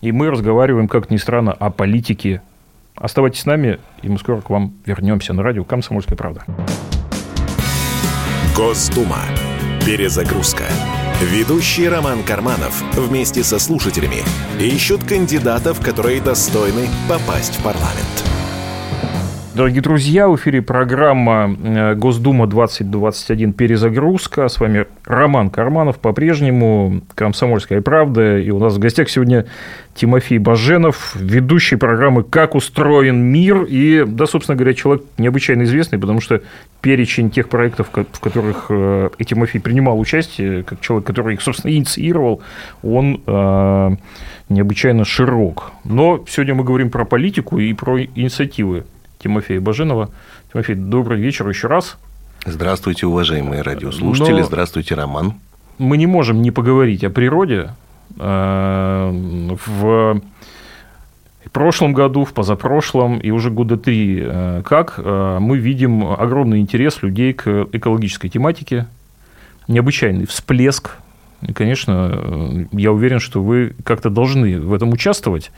И 0.00 0.12
мы 0.12 0.30
разговариваем, 0.30 0.88
как 0.88 1.10
ни 1.10 1.16
странно, 1.16 1.52
о 1.52 1.70
политике 1.70 2.42
Оставайтесь 2.96 3.40
с 3.40 3.46
нами, 3.46 3.78
и 4.02 4.08
мы 4.08 4.18
скоро 4.18 4.40
к 4.40 4.50
вам 4.50 4.74
вернемся 4.84 5.32
на 5.32 5.42
радио 5.42 5.64
«Комсомольская 5.64 6.16
правда». 6.16 6.44
Госдума. 8.54 9.22
Перезагрузка. 9.86 10.64
Ведущий 11.22 11.88
Роман 11.88 12.22
Карманов 12.22 12.82
вместе 12.92 13.42
со 13.42 13.58
слушателями 13.58 14.22
ищут 14.60 15.04
кандидатов, 15.04 15.80
которые 15.80 16.20
достойны 16.20 16.88
попасть 17.08 17.56
в 17.56 17.62
парламент. 17.62 18.31
Дорогие 19.54 19.82
друзья, 19.82 20.28
в 20.28 20.36
эфире 20.36 20.62
программа 20.62 21.54
э, 21.62 21.94
Госдума 21.94 22.46
2021 22.46 23.52
«Перезагрузка». 23.52 24.48
С 24.48 24.58
вами 24.58 24.86
Роман 25.04 25.50
Карманов, 25.50 25.98
по-прежнему 25.98 27.02
«Комсомольская 27.14 27.82
правда». 27.82 28.38
И 28.38 28.48
у 28.48 28.58
нас 28.58 28.76
в 28.76 28.78
гостях 28.78 29.10
сегодня 29.10 29.44
Тимофей 29.94 30.38
Баженов, 30.38 31.14
ведущий 31.16 31.76
программы 31.76 32.22
«Как 32.22 32.54
устроен 32.54 33.20
мир». 33.20 33.64
И, 33.68 34.04
да, 34.06 34.24
собственно 34.24 34.56
говоря, 34.56 34.72
человек 34.72 35.04
необычайно 35.18 35.64
известный, 35.64 35.98
потому 35.98 36.22
что 36.22 36.40
перечень 36.80 37.30
тех 37.30 37.50
проектов, 37.50 37.90
в 37.92 38.20
которых 38.20 38.66
э, 38.70 39.10
и 39.18 39.24
Тимофей 39.26 39.60
принимал 39.60 40.00
участие, 40.00 40.62
как 40.62 40.80
человек, 40.80 41.06
который 41.06 41.34
их, 41.34 41.42
собственно, 41.42 41.72
инициировал, 41.72 42.40
он 42.82 43.20
э, 43.26 43.90
необычайно 44.48 45.04
широк. 45.04 45.72
Но 45.84 46.24
сегодня 46.26 46.54
мы 46.54 46.64
говорим 46.64 46.88
про 46.88 47.04
политику 47.04 47.58
и 47.58 47.74
про 47.74 48.02
инициативы 48.02 48.84
Тимофея 49.22 49.60
Баженова. 49.60 50.10
Тимофей, 50.52 50.74
добрый 50.74 51.20
вечер 51.20 51.48
еще 51.48 51.68
раз. 51.68 51.96
Здравствуйте, 52.44 53.06
уважаемые 53.06 53.62
радиослушатели. 53.62 54.40
Но 54.40 54.46
Здравствуйте, 54.46 54.94
Роман. 54.94 55.34
Мы 55.78 55.96
не 55.96 56.06
можем 56.06 56.42
не 56.42 56.50
поговорить 56.50 57.04
о 57.04 57.10
природе. 57.10 57.70
Э, 58.18 59.10
в 59.66 60.20
прошлом 61.52 61.92
году, 61.92 62.24
в 62.24 62.32
позапрошлом 62.32 63.18
и 63.18 63.30
уже 63.30 63.50
года 63.50 63.76
три 63.76 64.20
э, 64.22 64.62
как 64.64 64.94
э, 64.96 65.38
мы 65.40 65.58
видим 65.58 66.04
огромный 66.06 66.60
интерес 66.60 67.02
людей 67.02 67.32
к 67.32 67.68
экологической 67.72 68.28
тематике, 68.28 68.86
необычайный 69.68 70.26
всплеск. 70.26 70.96
И, 71.42 71.52
конечно, 71.52 72.68
я 72.72 72.92
уверен, 72.92 73.20
что 73.20 73.42
вы 73.42 73.74
как-то 73.84 74.10
должны 74.10 74.60
в 74.60 74.72
этом 74.72 74.92
участвовать 74.92 75.50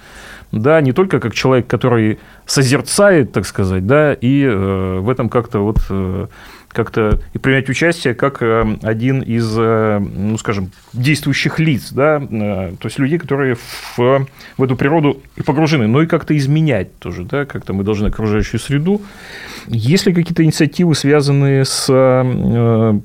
да, 0.55 0.81
не 0.81 0.93
только 0.93 1.21
как 1.21 1.35
человек, 1.35 1.67
который 1.67 2.19
созерцает, 2.47 3.33
так 3.33 3.47
сказать, 3.47 3.87
да, 3.87 4.15
и 4.15 4.43
э, 4.43 4.99
в 5.01 5.09
этом 5.09 5.29
как-то 5.29 5.61
вот 5.61 5.79
э, 5.91 6.27
как-то 6.69 7.21
и 7.33 7.39
принять 7.39 7.69
участие 7.69 8.15
как 8.15 8.43
э, 8.43 8.77
один 8.83 9.21
из, 9.21 9.53
э, 9.57 9.99
ну, 9.99 10.37
скажем, 10.39 10.71
действующих 10.93 11.59
лиц, 11.59 11.91
да, 11.93 12.17
э, 12.19 12.73
то 12.79 12.87
есть 12.87 12.99
людей, 12.99 13.19
которые 13.19 13.57
в, 13.97 14.27
в 14.57 14.63
эту 14.63 14.77
природу 14.77 15.21
и 15.37 15.43
погружены, 15.43 15.87
но 15.87 16.03
и 16.03 16.07
как-то 16.07 16.37
изменять 16.37 16.99
тоже, 16.99 17.25
да, 17.25 17.47
как-то 17.47 17.73
мы 17.73 17.85
должны 17.85 18.09
окружающую 18.09 18.61
среду. 18.61 19.03
Есть 19.67 20.07
ли 20.07 20.15
какие-то 20.15 20.45
инициативы, 20.45 20.95
связанные 20.95 21.65
с 21.65 21.87
э, 21.89 23.01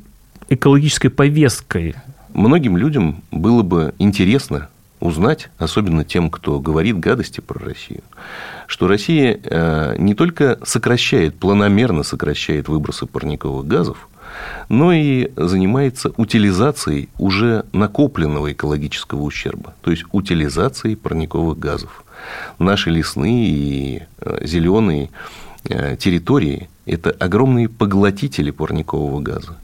экологической 0.49 1.09
повесткой? 1.09 1.95
Многим 2.33 2.77
людям 2.77 3.23
было 3.31 3.63
бы 3.63 3.93
интересно 3.99 4.69
узнать, 4.99 5.49
особенно 5.57 6.03
тем, 6.03 6.29
кто 6.29 6.59
говорит 6.59 6.99
гадости 6.99 7.39
про 7.39 7.59
Россию, 7.59 8.01
что 8.67 8.87
Россия 8.87 9.39
э, 9.41 9.95
не 9.97 10.13
только 10.13 10.59
сокращает, 10.63 11.35
планомерно 11.35 12.03
сокращает 12.03 12.67
выбросы 12.67 13.05
парниковых 13.05 13.65
газов, 13.65 14.09
но 14.67 14.91
и 14.91 15.31
занимается 15.35 16.11
утилизацией 16.17 17.09
уже 17.17 17.65
накопленного 17.71 18.51
экологического 18.51 19.21
ущерба, 19.21 19.73
то 19.81 19.91
есть 19.91 20.03
утилизацией 20.11 20.95
парниковых 20.95 21.57
газов. 21.57 22.03
Наши 22.59 22.89
лесные 22.89 23.47
и 23.47 24.03
э, 24.19 24.45
зеленые 24.45 25.09
э, 25.63 25.95
территории– 25.97 26.69
это 26.85 27.11
огромные 27.11 27.69
поглотители 27.69 28.51
парникового 28.51 29.21
газа. 29.21 29.57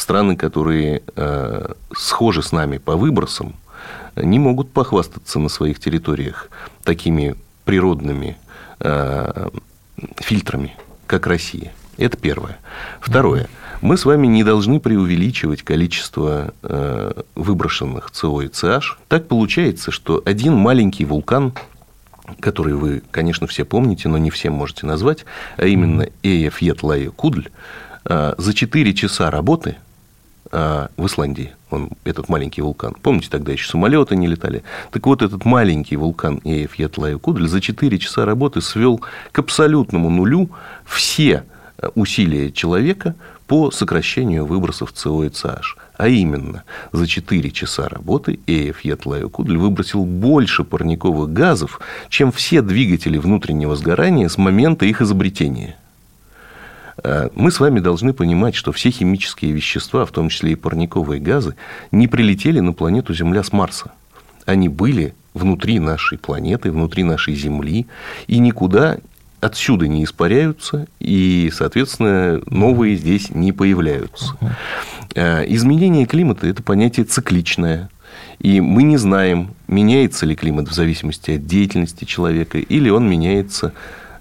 Страны, 0.00 0.36
которые 0.36 1.02
схожи 1.94 2.42
с 2.42 2.52
нами 2.52 2.78
по 2.78 2.96
выбросам– 2.96 3.54
не 4.16 4.38
могут 4.38 4.72
похвастаться 4.72 5.38
на 5.38 5.48
своих 5.48 5.78
территориях 5.78 6.50
такими 6.84 7.36
природными 7.64 8.36
э, 8.80 9.48
фильтрами, 10.16 10.76
как 11.06 11.26
Россия. 11.26 11.72
Это 11.96 12.16
первое. 12.16 12.58
Второе. 13.00 13.48
Мы 13.82 13.96
с 13.96 14.04
вами 14.04 14.26
не 14.26 14.44
должны 14.44 14.80
преувеличивать 14.80 15.62
количество 15.62 16.54
э, 16.62 17.22
выброшенных 17.34 18.10
СО 18.12 18.42
и 18.42 18.48
CH. 18.48 18.82
Так 19.08 19.28
получается, 19.28 19.90
что 19.90 20.22
один 20.24 20.54
маленький 20.54 21.04
вулкан, 21.04 21.52
который 22.40 22.74
вы, 22.74 23.02
конечно, 23.10 23.46
все 23.46 23.64
помните, 23.64 24.08
но 24.08 24.18
не 24.18 24.30
всем 24.30 24.54
можете 24.54 24.86
назвать, 24.86 25.24
а 25.56 25.66
именно 25.66 26.08
Эйфьетлайо 26.22 27.12
Кудль, 27.12 27.48
э, 28.06 28.34
за 28.36 28.54
4 28.54 28.94
часа 28.94 29.30
работы– 29.30 29.76
а, 30.52 30.88
в 30.96 31.06
Исландии, 31.06 31.52
он, 31.70 31.90
этот 32.04 32.28
маленький 32.28 32.62
вулкан. 32.62 32.94
Помните, 33.02 33.28
тогда 33.30 33.52
еще 33.52 33.68
самолеты 33.68 34.16
не 34.16 34.26
летали? 34.26 34.62
Так 34.90 35.06
вот, 35.06 35.22
этот 35.22 35.44
маленький 35.44 35.96
вулкан 35.96 36.40
Эйфьетлаю-Кудль 36.44 37.46
за 37.46 37.60
4 37.60 37.98
часа 37.98 38.24
работы 38.24 38.60
свел 38.60 39.00
к 39.32 39.38
абсолютному 39.38 40.10
нулю 40.10 40.50
все 40.84 41.44
усилия 41.94 42.50
человека 42.50 43.14
по 43.46 43.70
сокращению 43.70 44.46
выбросов 44.46 44.92
СО 44.94 45.24
и 45.24 45.28
CH. 45.28 45.76
А 45.96 46.08
именно, 46.08 46.62
за 46.92 47.06
4 47.06 47.50
часа 47.50 47.88
работы 47.88 48.38
Эйфьетлаю-Кудль 48.46 49.56
выбросил 49.56 50.04
больше 50.04 50.64
парниковых 50.64 51.32
газов, 51.32 51.80
чем 52.08 52.32
все 52.32 52.62
двигатели 52.62 53.18
внутреннего 53.18 53.76
сгорания 53.76 54.28
с 54.28 54.38
момента 54.38 54.86
их 54.86 55.02
изобретения. 55.02 55.76
Э, 57.02 57.28
мы 57.34 57.50
с 57.50 57.60
вами 57.60 57.80
должны 57.80 58.12
понимать, 58.12 58.54
что 58.54 58.72
все 58.72 58.90
химические 58.90 59.52
вещества, 59.52 60.04
в 60.04 60.10
том 60.10 60.28
числе 60.28 60.52
и 60.52 60.56
парниковые 60.56 61.20
газы, 61.20 61.54
не 61.90 62.08
прилетели 62.08 62.60
на 62.60 62.72
планету 62.72 63.14
Земля 63.14 63.42
с 63.42 63.52
Марса. 63.52 63.92
Они 64.46 64.68
были 64.68 65.14
внутри 65.34 65.78
нашей 65.78 66.18
планеты, 66.18 66.72
внутри 66.72 67.04
нашей 67.04 67.34
Земли, 67.34 67.86
и 68.26 68.38
никуда 68.38 68.98
отсюда 69.40 69.88
не 69.88 70.04
испаряются, 70.04 70.86
и, 70.98 71.50
соответственно, 71.54 72.42
новые 72.46 72.96
здесь 72.96 73.30
не 73.30 73.52
появляются. 73.52 74.36
Э, 75.14 75.44
изменение 75.46 76.06
климата– 76.06 76.46
это 76.48 76.62
понятие 76.62 77.06
цикличное. 77.06 77.90
И 78.38 78.60
мы 78.60 78.82
не 78.82 78.96
знаем, 78.96 79.50
меняется 79.68 80.26
ли 80.26 80.34
климат 80.34 80.68
в 80.68 80.72
зависимости 80.72 81.32
от 81.32 81.46
деятельности 81.46 82.04
человека, 82.04 82.58
или 82.58 82.88
он 82.90 83.08
меняется 83.08 83.72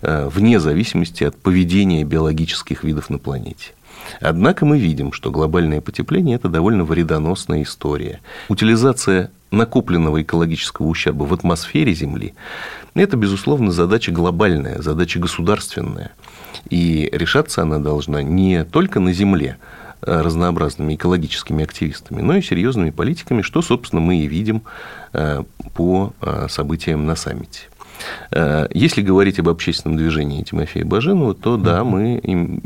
вне 0.02 0.60
зависимости 0.60 1.24
от 1.24 1.36
поведения 1.36 2.04
биологических 2.04 2.84
видов 2.84 3.10
на 3.10 3.18
планете. 3.18 3.74
Однако 4.22 4.66
мы 4.66 4.80
видим, 4.80 5.12
что 5.12 5.32
глобальное 5.32 5.82
потепление– 5.82 6.36
это 6.38 6.50
довольно 6.50 6.84
вредоносная 6.84 7.64
история. 7.64 8.22
Утилизация 8.48 9.32
накопленного 9.52 10.22
экологического 10.22 10.88
ущерба 10.88 11.24
в 11.24 11.34
атмосфере 11.34 11.94
Земли– 11.94 12.34
это, 12.96 13.18
безусловно, 13.18 13.72
задача 13.72 14.12
глобальная, 14.12 14.82
задача 14.82 15.20
государственная. 15.20 16.12
И 16.70 17.10
решаться 17.12 17.62
она 17.62 17.80
должна 17.80 18.22
не 18.24 18.64
только 18.64 19.00
на 19.00 19.14
Земле, 19.14 19.58
а 20.02 20.24
разнообразными 20.24 20.96
экологическими 20.96 21.64
активистами, 21.64 22.22
но 22.22 22.36
и 22.36 22.42
серьезными 22.42 22.90
политиками, 22.90 23.42
что, 23.42 23.62
собственно, 23.62 24.02
мы 24.02 24.20
и 24.20 24.28
видим 24.28 24.64
э, 25.14 25.44
по 25.74 26.14
э, 26.22 26.48
событиям 26.50 27.06
на 27.06 27.16
саммите. 27.16 27.70
Э, 28.32 28.68
если 28.74 29.02
говорить 29.02 29.40
об 29.40 29.50
общественном 29.50 29.98
движении 29.98 30.44
Тимофея 30.44 30.86
Баженова, 30.86 31.34
то 31.34 31.58
да, 31.58 31.84
мы 31.84 32.20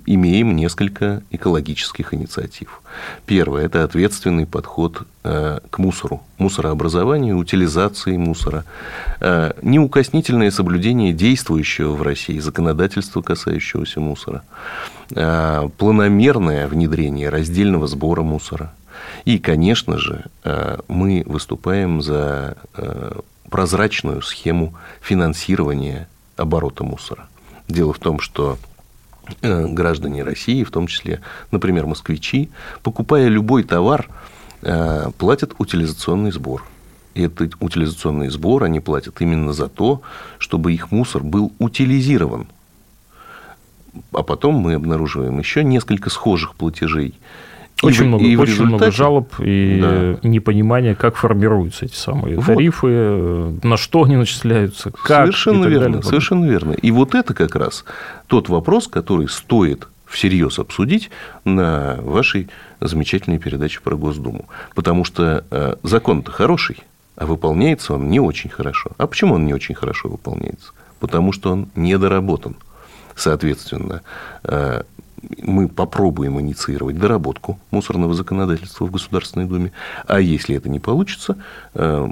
имеем 0.06 0.56
несколько 0.56 1.24
экологических 1.32 2.14
инициатив. 2.14 2.82
Первое– 3.26 3.66
это 3.66 3.84
ответственный 3.84 4.46
подход 4.46 5.04
э, 5.24 5.60
к 5.70 5.78
мусору, 5.80 6.22
мусорообразованию, 6.38 7.38
утилизации 7.38 8.18
мусора, 8.18 8.66
э, 9.20 9.54
неукоснительное 9.62 10.52
соблюдение 10.52 11.14
действующего 11.14 11.94
в 11.94 12.02
России 12.02 12.40
законодательства, 12.40 13.22
касающегося 13.22 14.00
мусора, 14.00 14.44
планомерное 15.10 16.68
внедрение 16.68 17.30
раздельного 17.30 17.88
сбора 17.88 18.24
мусора. 18.24 18.74
И, 19.26 19.38
конечно 19.38 19.98
же, 19.98 20.26
мы 20.88 21.24
выступаем 21.26 22.02
за 22.02 22.56
прозрачную 23.54 24.24
схему 24.24 24.74
финансирования 25.00 26.08
оборота 26.38 26.84
мусора. 26.84 27.28
Дело 27.68 27.94
в 27.94 28.00
том, 28.00 28.20
что 28.20 28.58
э, 29.44 29.68
граждане 29.68 30.24
России, 30.24 30.64
в 30.64 30.72
том 30.72 30.88
числе, 30.88 31.22
например, 31.52 31.86
москвичи, 31.86 32.50
покупая 32.82 33.28
любой 33.28 33.64
товар, 33.64 34.10
э, 34.64 35.12
платят 35.20 35.54
утилизационный 35.60 36.32
сбор. 36.32 36.66
И 37.14 37.22
этот 37.22 37.54
утилизационный 37.60 38.30
сбор 38.30 38.64
они 38.64 38.80
платят 38.80 39.22
именно 39.22 39.54
за 39.54 39.70
то, 39.70 40.02
чтобы 40.40 40.74
их 40.74 40.90
мусор 40.90 41.22
был 41.22 41.54
утилизирован. 41.60 42.48
А 44.14 44.24
потом 44.24 44.56
мы 44.56 44.74
обнаруживаем 44.74 45.38
еще 45.38 45.64
несколько 45.64 46.10
схожих 46.10 46.56
платежей 46.56 47.14
очень, 47.84 48.06
и, 48.06 48.08
много, 48.08 48.24
и 48.24 48.36
очень 48.36 48.54
результате... 48.54 48.76
много 48.76 48.92
жалоб 48.92 49.34
и 49.40 49.80
да. 49.82 50.28
непонимания, 50.28 50.96
как 50.96 51.16
формируются 51.16 51.86
эти 51.86 51.96
самые 51.96 52.38
вот. 52.38 52.46
тарифы, 52.46 52.88
на 53.64 53.78
что 53.78 54.04
они 54.04 54.16
начисляются, 54.16 54.92
как. 54.92 55.26
Совершенно 55.26 55.66
верно, 55.66 55.98
далее. 55.98 56.04
совершенно 56.04 56.46
верно. 56.46 56.72
И 56.74 56.92
вот 56.92 57.16
это 57.16 57.34
как 57.34 57.56
раз 57.56 57.86
тот 58.28 58.50
вопрос, 58.50 58.88
который 58.88 59.28
стоит 59.28 59.88
всерьез 60.14 60.60
обсудить 60.60 61.10
на 61.44 61.98
вашей 62.02 62.48
замечательной 62.80 63.40
передаче 63.40 63.82
про 63.82 63.96
Госдуму. 63.96 64.46
Потому 64.76 65.04
что 65.04 65.44
э, 65.50 65.76
закон-то 65.84 66.32
хороший, 66.32 66.78
а 67.16 67.26
выполняется 67.26 67.96
он 67.96 68.10
не 68.10 68.20
очень 68.20 68.50
хорошо. 68.50 68.92
А 68.98 69.08
почему 69.08 69.36
он 69.36 69.46
не 69.46 69.54
очень 69.54 69.76
хорошо 69.76 70.10
выполняется? 70.10 70.72
Потому 71.00 71.32
что 71.32 71.52
он 71.52 71.68
недоработан. 71.76 72.56
Соответственно, 73.16 74.02
э, 74.44 74.84
мы 75.42 75.68
попробуем 75.68 76.40
инициировать 76.40 76.98
доработку 76.98 77.60
мусорного 77.72 78.14
законодательства 78.14 78.86
в 78.86 78.92
Государственной 78.92 79.46
Думе. 79.46 79.72
А 80.08 80.20
если 80.20 80.56
это 80.56 80.70
не 80.70 80.80
получится, 80.80 81.38
э, 81.74 82.10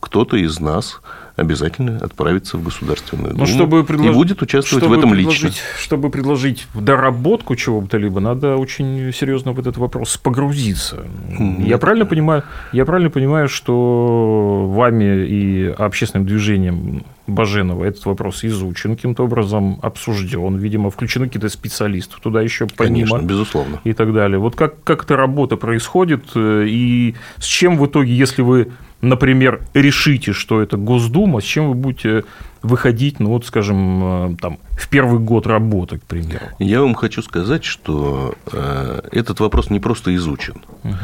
кто-то 0.00 0.36
из 0.36 0.58
нас 0.60 1.00
обязательно 1.36 1.98
отправится 1.98 2.58
в 2.58 2.64
Государственную 2.64 3.30
ну, 3.30 3.46
Думу 3.46 3.46
чтобы 3.46 3.84
предлож... 3.84 4.10
и 4.10 4.14
будет 4.14 4.42
участвовать 4.42 4.84
чтобы 4.84 4.96
в 4.96 4.98
этом 4.98 5.14
лично. 5.14 5.50
Чтобы 5.78 6.10
предложить 6.10 6.66
доработку 6.74 7.56
чего-то 7.56 7.96
либо, 7.96 8.20
надо 8.20 8.56
очень 8.56 9.12
серьезно 9.12 9.52
в 9.52 9.58
этот 9.58 9.76
вопрос 9.78 10.16
погрузиться. 10.18 11.06
Mm-hmm. 11.28 11.66
Я 11.66 11.78
правильно 11.78 12.04
понимаю? 12.04 12.42
Я 12.72 12.84
правильно 12.84 13.10
понимаю, 13.10 13.48
что 13.48 14.68
вами 14.70 15.26
и 15.26 15.66
общественным 15.66 16.26
движением 16.26 17.04
Баженова 17.26 17.84
этот 17.84 18.04
вопрос 18.06 18.44
изучен 18.44 18.96
каким-то 18.96 19.24
образом, 19.24 19.78
обсужден, 19.82 20.56
видимо, 20.56 20.90
включены 20.90 21.26
какие-то 21.26 21.48
специалисты 21.48 22.16
туда 22.20 22.42
еще 22.42 22.66
помимо. 22.66 23.06
Конечно, 23.06 23.26
безусловно. 23.26 23.80
И 23.84 23.92
так 23.92 24.12
далее. 24.12 24.38
Вот 24.38 24.56
как, 24.56 24.82
как 24.84 25.04
эта 25.04 25.16
работа 25.16 25.56
происходит 25.56 26.24
э, 26.34 26.64
и 26.66 27.14
с 27.38 27.44
чем 27.44 27.78
в 27.78 27.86
итоге, 27.86 28.14
если 28.14 28.42
вы 28.42 28.72
например, 29.00 29.62
решите, 29.74 30.32
что 30.32 30.60
это 30.60 30.76
Госдума, 30.76 31.40
с 31.40 31.44
чем 31.44 31.68
вы 31.68 31.74
будете 31.74 32.24
выходить, 32.62 33.20
ну 33.20 33.30
вот, 33.30 33.46
скажем, 33.46 34.32
э, 34.32 34.36
там, 34.40 34.58
в 34.72 34.88
первый 34.88 35.18
год 35.20 35.46
работы, 35.46 35.98
к 35.98 36.02
примеру? 36.04 36.44
Я 36.58 36.82
вам 36.82 36.94
хочу 36.94 37.22
сказать, 37.22 37.64
что 37.64 38.34
э, 38.52 39.00
этот 39.12 39.40
вопрос 39.40 39.70
не 39.70 39.80
просто 39.80 40.14
изучен, 40.14 40.62
угу. 40.84 40.94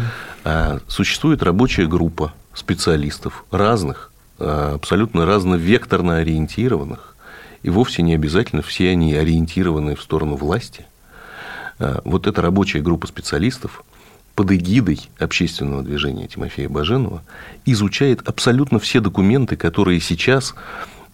а 0.45 0.81
существует 0.87 1.43
рабочая 1.43 1.87
группа 1.87 2.35
специалистов 2.53 3.45
разных, 3.51 4.13
э, 4.39 4.73
абсолютно 4.75 5.25
разновекторно 5.25 6.19
ориентированных, 6.19 7.17
и 7.63 7.71
вовсе 7.71 8.03
не 8.03 8.15
обязательно 8.15 8.63
все 8.63 8.91
они 8.91 9.15
ориентированы 9.15 9.97
в 9.97 10.03
сторону 10.03 10.37
власти. 10.37 10.87
Вот 12.05 12.27
эта 12.27 12.41
рабочая 12.41 12.81
группа 12.81 13.07
специалистов– 13.07 13.85
под 14.37 14.53
эгидой 14.53 15.01
общественного 15.19 15.83
движения 15.83 16.29
Тимофея 16.29 16.69
Баженова 16.69 17.23
изучает 17.65 18.21
абсолютно 18.29 18.79
все 18.79 19.01
документы, 19.01 19.57
которые 19.57 19.99
сейчас 20.01 20.55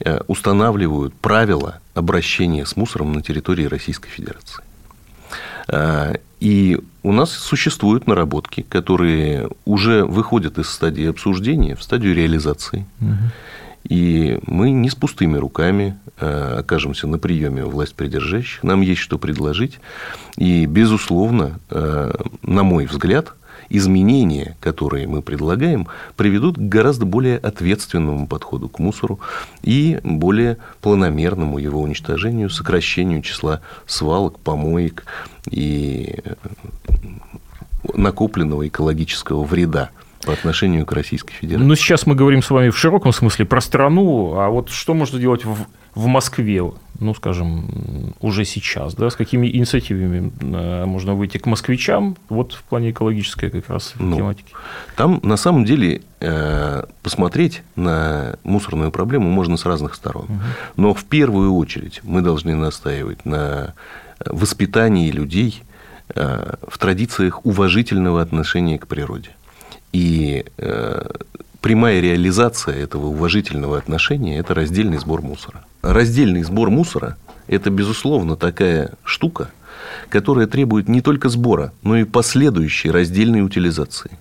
э, 0.01 0.21
устанавливают 0.27 1.15
правила 1.15 1.79
обращения 1.95 2.67
с 2.67 2.77
мусором 2.77 3.13
на 3.13 3.23
территории 3.23 3.65
Российской 3.65 4.11
Федерации. 4.11 4.65
Э, 5.69 6.17
и 6.41 6.81
у 7.05 7.13
нас 7.13 7.31
существуют 7.31 8.09
наработки, 8.09 8.63
которые 8.63 9.49
уже 9.65 10.05
выходят 10.05 10.59
из 10.59 10.69
стадии 10.69 11.09
обсуждения 11.09 11.77
в 11.77 11.83
стадию 11.85 12.17
реализации. 12.17 12.87
Угу. 13.01 13.11
И 13.89 14.39
мы 14.47 14.71
не 14.71 14.89
с 14.91 14.95
пустыми 14.95 15.37
руками 15.37 15.99
э, 16.19 16.59
окажемся 16.61 17.07
на 17.07 17.19
приеме 17.19 17.65
у 17.65 17.71
власть 17.71 17.95
придержащих. 17.95 18.63
Нам 18.63 18.81
есть 18.81 19.01
что 19.01 19.19
предложить. 19.19 19.81
И, 20.37 20.67
безусловно, 20.67 21.59
э, 21.71 22.13
на 22.43 22.63
мой 22.63 22.87
взгляд, 22.87 23.35
изменения, 23.69 24.57
которые 24.61 25.09
мы 25.09 25.23
предлагаем, 25.23 25.89
приведут 26.17 26.57
к 26.57 26.61
гораздо 26.61 27.07
более 27.07 27.39
ответственному 27.39 28.27
подходу 28.27 28.69
к 28.69 28.79
мусору 28.79 29.19
и 29.63 29.99
более 30.05 30.59
планомерному 30.83 31.59
его 31.59 31.81
уничтожению, 31.81 32.51
сокращению 32.51 33.23
числа 33.23 33.63
свалок, 33.87 34.39
помоек 34.39 35.05
и 35.51 36.17
накопленного 37.95 38.69
экологического 38.69 39.43
вреда 39.43 39.91
по 40.25 40.33
отношению 40.33 40.87
к 40.87 40.93
Российской 40.93 41.35
Федерации. 41.35 41.67
Ну, 41.67 41.75
сейчас 41.75 42.07
мы 42.07 42.15
говорим 42.15 42.43
с 42.43 42.51
вами 42.51 42.71
в 42.71 42.79
широком 42.79 43.13
смысле 43.13 43.45
про 43.45 43.61
страну, 43.61 44.35
а 44.37 44.49
вот 44.49 44.71
что 44.71 44.95
можно 44.95 45.19
делать 45.19 45.45
в, 45.45 45.67
в 45.95 46.07
Москве, 46.07 46.63
ну, 47.01 47.15
скажем, 47.15 48.15
уже 48.21 48.45
сейчас, 48.45 48.95
да, 48.95 49.11
с 49.11 49.17
какими 49.17 49.49
инициативами 49.49 50.33
э, 50.41 50.85
можно 50.85 51.15
выйти 51.15 51.39
к 51.39 51.47
москвичам, 51.47 52.17
вот 52.29 52.53
в 52.53 52.63
плане 52.63 52.91
экологической 52.93 53.51
как 53.51 53.69
раз 53.69 53.95
ну, 53.99 54.17
тематики? 54.17 54.53
Там, 54.97 55.21
на 55.23 55.37
самом 55.37 55.65
деле, 55.65 56.03
э, 56.21 56.85
посмотреть 57.03 57.63
на 57.75 58.37
мусорную 58.45 58.93
проблему 58.93 59.29
можно 59.31 59.57
с 59.57 59.65
разных 59.65 59.95
сторон. 59.95 60.25
Угу. 60.25 60.41
Но 60.77 60.95
в 60.95 61.05
первую 61.05 61.55
очередь 61.55 62.01
мы 62.05 62.21
должны 62.21 62.55
настаивать 62.55 63.25
на 63.25 63.75
воспитании 64.25 65.11
людей 65.11 65.65
э, 66.15 66.55
в 66.69 66.79
традициях 66.79 67.45
уважительного 67.45 68.23
отношения 68.23 68.79
к 68.79 68.87
природе. 68.87 69.31
И 69.93 70.45
э, 70.57 71.07
прямая 71.61 72.01
реализация 72.01 72.75
этого 72.75 73.07
уважительного 73.07 73.79
отношения– 73.79 74.39
это 74.39 74.55
раздельный 74.55 74.99
сбор 74.99 75.23
мусора. 75.23 75.65
Раздельный 75.83 76.43
сбор 76.43 76.71
мусора– 76.71 77.17
это, 77.47 77.71
безусловно, 77.71 78.37
такая 78.37 78.93
штука, 79.05 79.51
которая 80.09 80.47
требует 80.47 80.89
не 80.89 81.03
только 81.03 81.29
сбора, 81.29 81.73
но 81.83 81.97
и 81.97 82.05
последующей 82.05 82.91
раздельной 82.91 83.43
утилизации. 83.43 84.19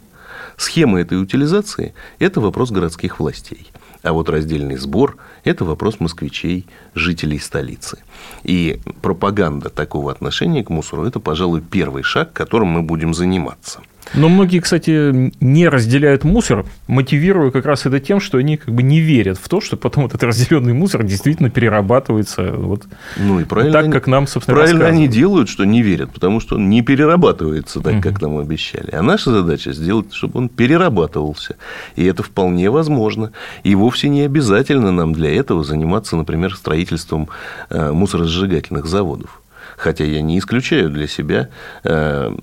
Схема 0.57 0.99
этой 0.99 1.21
утилизации– 1.21 1.93
это 2.19 2.41
вопрос 2.41 2.71
городских 2.71 3.19
властей. 3.19 3.71
А 4.03 4.13
вот 4.13 4.29
раздельный 4.29 4.77
сбор– 4.77 5.17
это 5.45 5.63
вопрос 5.63 5.99
москвичей, 5.99 6.65
жителей 6.95 7.39
столицы. 7.39 7.99
И 8.43 8.81
пропаганда 9.01 9.69
такого 9.69 10.11
отношения 10.11 10.63
к 10.63 10.69
мусору– 10.69 11.05
это, 11.05 11.19
пожалуй, 11.19 11.61
первый 11.61 12.03
шаг, 12.03 12.33
которым 12.33 12.67
мы 12.67 12.81
будем 12.81 13.13
заниматься– 13.13 13.79
Но 14.13 14.29
многие, 14.29 14.59
кстати, 14.59 15.31
не 15.39 15.67
разделяют 15.67 16.23
мусор, 16.23 16.65
мотивируя 16.87 17.51
как 17.51 17.65
раз 17.65 17.85
это 17.85 17.99
тем, 17.99 18.19
что 18.19 18.37
они 18.37 18.57
как 18.57 18.73
бы 18.73 18.83
не 18.83 18.99
верят 18.99 19.37
в 19.37 19.47
то, 19.47 19.61
что 19.61 19.77
потом 19.77 20.05
этот 20.05 20.23
разделенный 20.23 20.73
мусор 20.73 21.03
действительно 21.03 21.49
перерабатывается 21.49 22.51
вот 22.51 22.83
ну, 23.17 23.39
и 23.39 23.45
правильно 23.45 23.73
так, 23.73 23.83
они, 23.85 23.93
как 23.93 24.07
нам, 24.07 24.27
собственно, 24.27 24.57
Правильно 24.57 24.85
они 24.85 25.07
делают, 25.07 25.49
что 25.49 25.63
не 25.63 25.81
верят, 25.81 26.11
потому 26.11 26.39
что 26.39 26.55
он 26.55 26.69
не 26.69 26.81
перерабатывается 26.81 27.79
так, 27.79 28.01
как 28.01 28.21
нам 28.21 28.37
обещали. 28.37 28.91
А 28.91 29.01
наша 29.01 29.31
задача 29.31 29.71
сделать, 29.71 30.13
чтобы 30.13 30.39
он 30.39 30.49
перерабатывался. 30.49 31.55
И 31.95 32.05
это 32.05 32.23
вполне 32.23 32.69
возможно. 32.69 33.31
И 33.63 33.75
вовсе 33.75 34.09
не 34.09 34.21
обязательно 34.21 34.91
нам 34.91 35.13
для 35.13 35.33
этого 35.33 35.63
заниматься, 35.63 36.15
например, 36.15 36.55
строительством 36.55 37.29
э, 37.69 37.91
мусоросжигательных 37.91 38.85
заводов. 38.85 39.41
Хотя 39.77 40.03
я 40.03 40.21
не 40.21 40.37
исключаю 40.37 40.89
для 40.89 41.07
себя 41.07 41.49
э, 41.83 42.35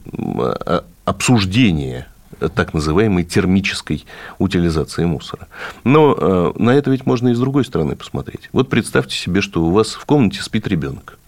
обсуждение 1.08 2.06
так 2.54 2.74
называемой 2.74 3.24
термической 3.24 4.04
утилизации 4.38 5.04
мусора. 5.04 5.48
Но 5.82 6.14
э, 6.16 6.52
на 6.56 6.70
это 6.70 6.90
ведь 6.90 7.06
можно 7.06 7.28
и 7.28 7.34
с 7.34 7.38
другой 7.38 7.64
стороны 7.64 7.96
посмотреть. 7.96 8.48
Вот 8.52 8.68
представьте 8.68 9.16
себе, 9.16 9.40
что 9.40 9.64
у 9.64 9.70
вас 9.70 9.94
в 9.94 10.04
комнате 10.04 10.42
спит 10.42 10.68
ребенок, 10.68 11.18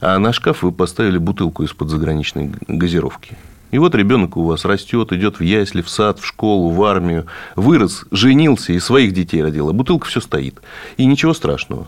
а 0.00 0.18
на 0.18 0.32
шкаф 0.32 0.62
вы 0.62 0.72
поставили 0.72 1.18
бутылку 1.18 1.62
из-под 1.62 1.88
заграничной 1.88 2.52
газировки. 2.66 3.38
И 3.70 3.78
вот 3.78 3.94
ребенок 3.94 4.36
у 4.36 4.44
вас 4.44 4.64
растет, 4.64 5.12
идет 5.12 5.38
в 5.38 5.42
ясли, 5.42 5.80
в 5.80 5.88
сад, 5.88 6.18
в 6.18 6.26
школу, 6.26 6.70
в 6.70 6.82
армию, 6.82 7.26
вырос, 7.54 8.04
женился 8.10 8.72
и 8.72 8.80
своих 8.80 9.12
детей 9.12 9.42
родил, 9.42 9.68
а 9.70 9.72
бутылка 9.72 10.08
все 10.08 10.20
стоит. 10.20 10.60
И 10.96 11.06
ничего 11.06 11.32
страшного. 11.34 11.86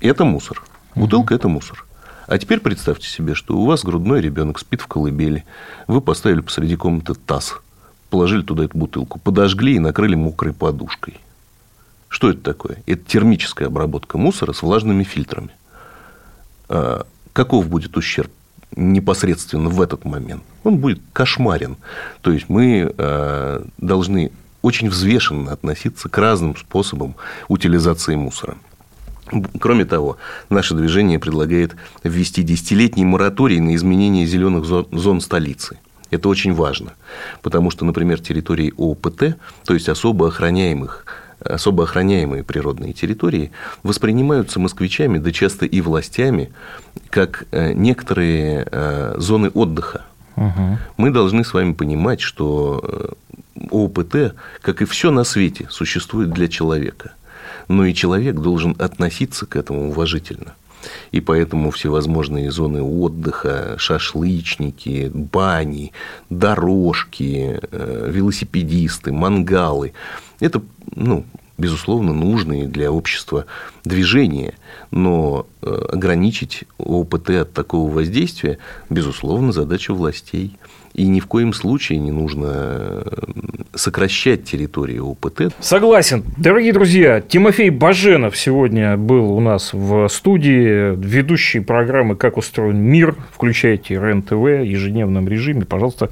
Это 0.00 0.24
мусор. 0.24 0.62
Бутылка– 0.94 1.34
это 1.36 1.48
мусор. 1.48 1.86
А 2.26 2.38
теперь 2.38 2.60
представьте 2.60 3.08
себе, 3.08 3.34
что 3.34 3.56
у 3.56 3.66
вас 3.66 3.84
грудной 3.84 4.20
ребенок 4.20 4.58
спит 4.58 4.80
в 4.80 4.86
колыбели. 4.86 5.44
Вы 5.86 6.00
поставили 6.00 6.40
посреди 6.40 6.76
комнаты 6.76 7.14
таз, 7.14 7.54
положили 8.10 8.42
туда 8.42 8.64
эту 8.64 8.78
бутылку, 8.78 9.18
подожгли 9.18 9.76
и 9.76 9.80
накрыли 9.80 10.14
мокрой 10.14 10.52
подушкой. 10.52 11.18
Что 12.08 12.30
это 12.30 12.40
такое? 12.40 12.82
Это 12.86 13.02
термическая 13.04 13.68
обработка 13.68 14.18
мусора 14.18 14.52
с 14.52 14.62
влажными 14.62 15.02
фильтрами. 15.02 15.50
А 16.68 17.06
каков 17.32 17.68
будет 17.68 17.96
ущерб 17.96 18.30
непосредственно 18.76 19.68
в 19.68 19.80
этот 19.80 20.04
момент? 20.04 20.42
Он 20.62 20.78
будет 20.78 21.00
кошмарен. 21.12 21.76
То 22.20 22.30
есть 22.30 22.48
мы 22.48 22.94
а, 22.98 23.66
должны 23.78 24.30
очень 24.60 24.88
взвешенно 24.88 25.52
относиться 25.52 26.08
к 26.08 26.16
разным 26.18 26.56
способам 26.56 27.16
утилизации 27.48 28.14
мусора. 28.14 28.56
Кроме 29.60 29.84
того, 29.84 30.18
наше 30.50 30.74
движение 30.74 31.18
предлагает 31.18 31.76
ввести 32.02 32.42
десятилетний 32.42 33.04
мораторий 33.04 33.60
на 33.60 33.74
изменение 33.74 34.26
зеленых 34.26 34.64
зон 34.64 35.20
столицы. 35.20 35.78
Это 36.10 36.28
очень 36.28 36.52
важно, 36.52 36.92
потому 37.40 37.70
что, 37.70 37.84
например, 37.84 38.20
территории 38.20 38.74
ОПТ, 38.76 39.36
то 39.64 39.74
есть 39.74 39.88
особо 39.88 40.28
охраняемых 40.28 41.06
особо 41.44 41.82
охраняемые 41.82 42.44
природные 42.44 42.92
территории 42.92 43.50
воспринимаются 43.82 44.60
москвичами, 44.60 45.18
да 45.18 45.32
часто 45.32 45.66
и 45.66 45.80
властями, 45.80 46.52
как 47.10 47.46
э, 47.50 47.72
некоторые 47.72 48.64
э, 48.70 49.14
зоны 49.18 49.50
отдыха. 49.52 50.02
Угу. 50.36 50.78
Мы 50.98 51.10
должны 51.10 51.44
с 51.44 51.52
вами 51.52 51.72
понимать, 51.72 52.20
что 52.20 53.16
э, 53.56 53.66
ОПТ, 53.72 54.36
как 54.60 54.82
и 54.82 54.84
все 54.84 55.10
на 55.10 55.24
свете, 55.24 55.66
существует 55.68 56.30
для 56.30 56.46
человека– 56.46 57.14
но 57.68 57.84
и 57.84 57.94
человек 57.94 58.36
должен 58.36 58.74
относиться 58.78 59.46
к 59.46 59.56
этому 59.56 59.88
уважительно. 59.90 60.54
И 61.12 61.20
поэтому 61.20 61.70
всевозможные 61.70 62.50
зоны 62.50 62.82
отдыха, 62.82 63.76
шашлычники, 63.78 65.10
бани, 65.14 65.92
дорожки, 66.28 67.60
э, 67.70 68.10
велосипедисты, 68.10 69.12
мангалы– 69.12 69.92
это, 70.42 70.60
ну, 70.96 71.24
безусловно, 71.56 72.12
нужные 72.12 72.66
для 72.66 72.90
общества 72.90 73.46
движения, 73.84 74.54
но 74.90 75.46
э, 75.62 75.70
ограничить 75.92 76.64
ОПТ 76.78 77.30
от 77.30 77.52
такого 77.52 77.88
воздействия, 77.88 78.58
безусловно, 78.90 79.52
задача 79.52 79.94
властей. 79.94 80.58
И 80.94 81.06
ни 81.08 81.20
в 81.20 81.26
коем 81.26 81.52
случае 81.52 81.98
не 81.98 82.10
нужно 82.10 82.50
э, 82.52 83.02
сокращать 83.74 84.44
территорию 84.44 85.06
ОПТ. 85.10 85.54
Согласен. 85.60 86.22
Дорогие 86.36 86.72
друзья, 86.72 87.20
Тимофей 87.20 87.70
Баженов 87.70 88.36
сегодня 88.36 88.96
был 88.96 89.32
у 89.32 89.40
нас 89.40 89.72
в 89.72 90.08
студии, 90.08 90.94
ведущий 90.94 91.60
программы 91.60 92.16
«Как 92.16 92.36
устроен 92.36 92.78
мир». 92.78 93.16
Включайте 93.32 93.94
РЕН-ТВ 93.94 94.32
в 94.32 94.64
ежедневном 94.64 95.28
режиме, 95.28 95.64
пожалуйста. 95.64 96.10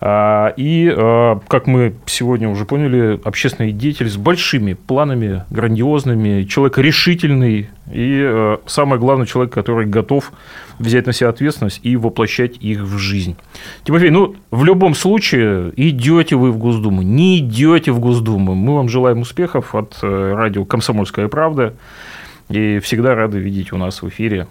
А, 0.00 0.52
и, 0.56 0.92
а, 0.94 1.40
как 1.48 1.66
мы 1.66 1.94
сегодня 2.06 2.50
уже 2.50 2.66
поняли, 2.66 3.18
общественный 3.24 3.72
деятель 3.72 4.10
с 4.10 4.16
большими 4.16 4.74
планами, 4.74 5.44
грандиозными, 5.50 6.44
человек 6.44 6.78
решительный 6.78 7.70
и, 7.92 8.22
а, 8.24 8.60
самое 8.66 9.00
главное, 9.00 9.26
человек, 9.26 9.52
который 9.52 9.86
готов 9.86 10.32
взять 10.78 11.06
на 11.06 11.12
себя 11.12 11.30
ответственность 11.30 11.80
и 11.82 11.96
воплощать 11.96 12.56
их 12.58 12.80
в 12.80 12.98
жизнь. 12.98 13.36
Тимофей, 13.84 14.10
ну, 14.10 14.36
в 14.50 14.64
любом 14.64 14.94
случае, 14.94 15.72
идете 15.76 16.36
вы 16.36 16.52
в 16.52 16.58
Госдуму, 16.58 17.02
не 17.02 17.38
идете 17.38 17.92
в 17.92 18.00
Госдуму. 18.00 18.54
Мы 18.54 18.74
вам 18.74 18.88
желаем 18.88 19.20
успехов 19.20 19.74
от 19.74 19.98
э, 20.02 20.32
радио 20.34 20.64
«Комсомольская 20.64 21.28
правда». 21.28 21.74
И 22.48 22.78
всегда 22.78 23.14
рады 23.14 23.38
видеть 23.38 23.72
у 23.72 23.76
нас 23.76 24.00
в 24.02 24.08
эфире. 24.08 24.46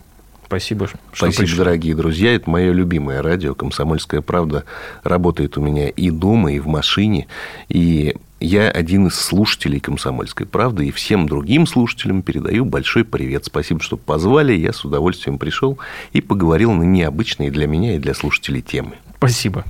Спасибо, 0.45 0.87
что 0.87 0.97
Спасибо, 1.11 1.41
пришли. 1.41 1.57
дорогие 1.57 1.95
друзья. 1.95 2.33
Это 2.33 2.49
мое 2.49 2.71
любимое 2.71 3.21
радио 3.21 3.53
«Комсомольская 3.53 4.21
правда». 4.21 4.63
Работает 5.03 5.57
у 5.57 5.61
меня 5.61 5.89
и 5.89 6.09
дома, 6.09 6.53
и 6.53 6.59
в 6.59 6.67
машине. 6.67 7.27
И 7.67 8.15
я 8.39 8.69
один 8.69 9.07
из 9.07 9.15
слушателей 9.15 9.79
«Комсомольской 9.79 10.45
правды», 10.45 10.87
и 10.87 10.91
всем 10.91 11.27
другим 11.27 11.65
слушателям 11.65 12.21
передаю 12.21 12.65
большой 12.65 13.03
привет. 13.03 13.45
Спасибо, 13.45 13.81
что 13.81 13.97
позвали. 13.97 14.53
Я 14.53 14.73
с 14.73 14.85
удовольствием 14.85 15.37
пришел 15.37 15.77
и 16.13 16.21
поговорил 16.21 16.71
на 16.73 16.83
необычные 16.83 17.51
для 17.51 17.67
меня 17.67 17.95
и 17.95 17.99
для 17.99 18.13
слушателей 18.13 18.61
темы. 18.61 18.93
Спасибо. 19.17 19.63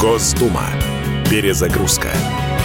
Госдума. 0.00 0.66
Перезагрузка. 1.28 2.10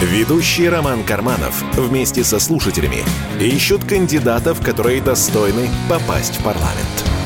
Ведущий 0.02 0.68
Роман 0.68 1.04
Карманов 1.04 1.62
вместе 1.76 2.24
со 2.24 2.38
слушателями 2.38 3.02
ищут 3.40 3.84
кандидатов, 3.84 4.62
которые 4.64 5.02
достойны 5.02 5.68
попасть 5.88 6.36
в 6.36 6.44
парламент. 6.44 7.19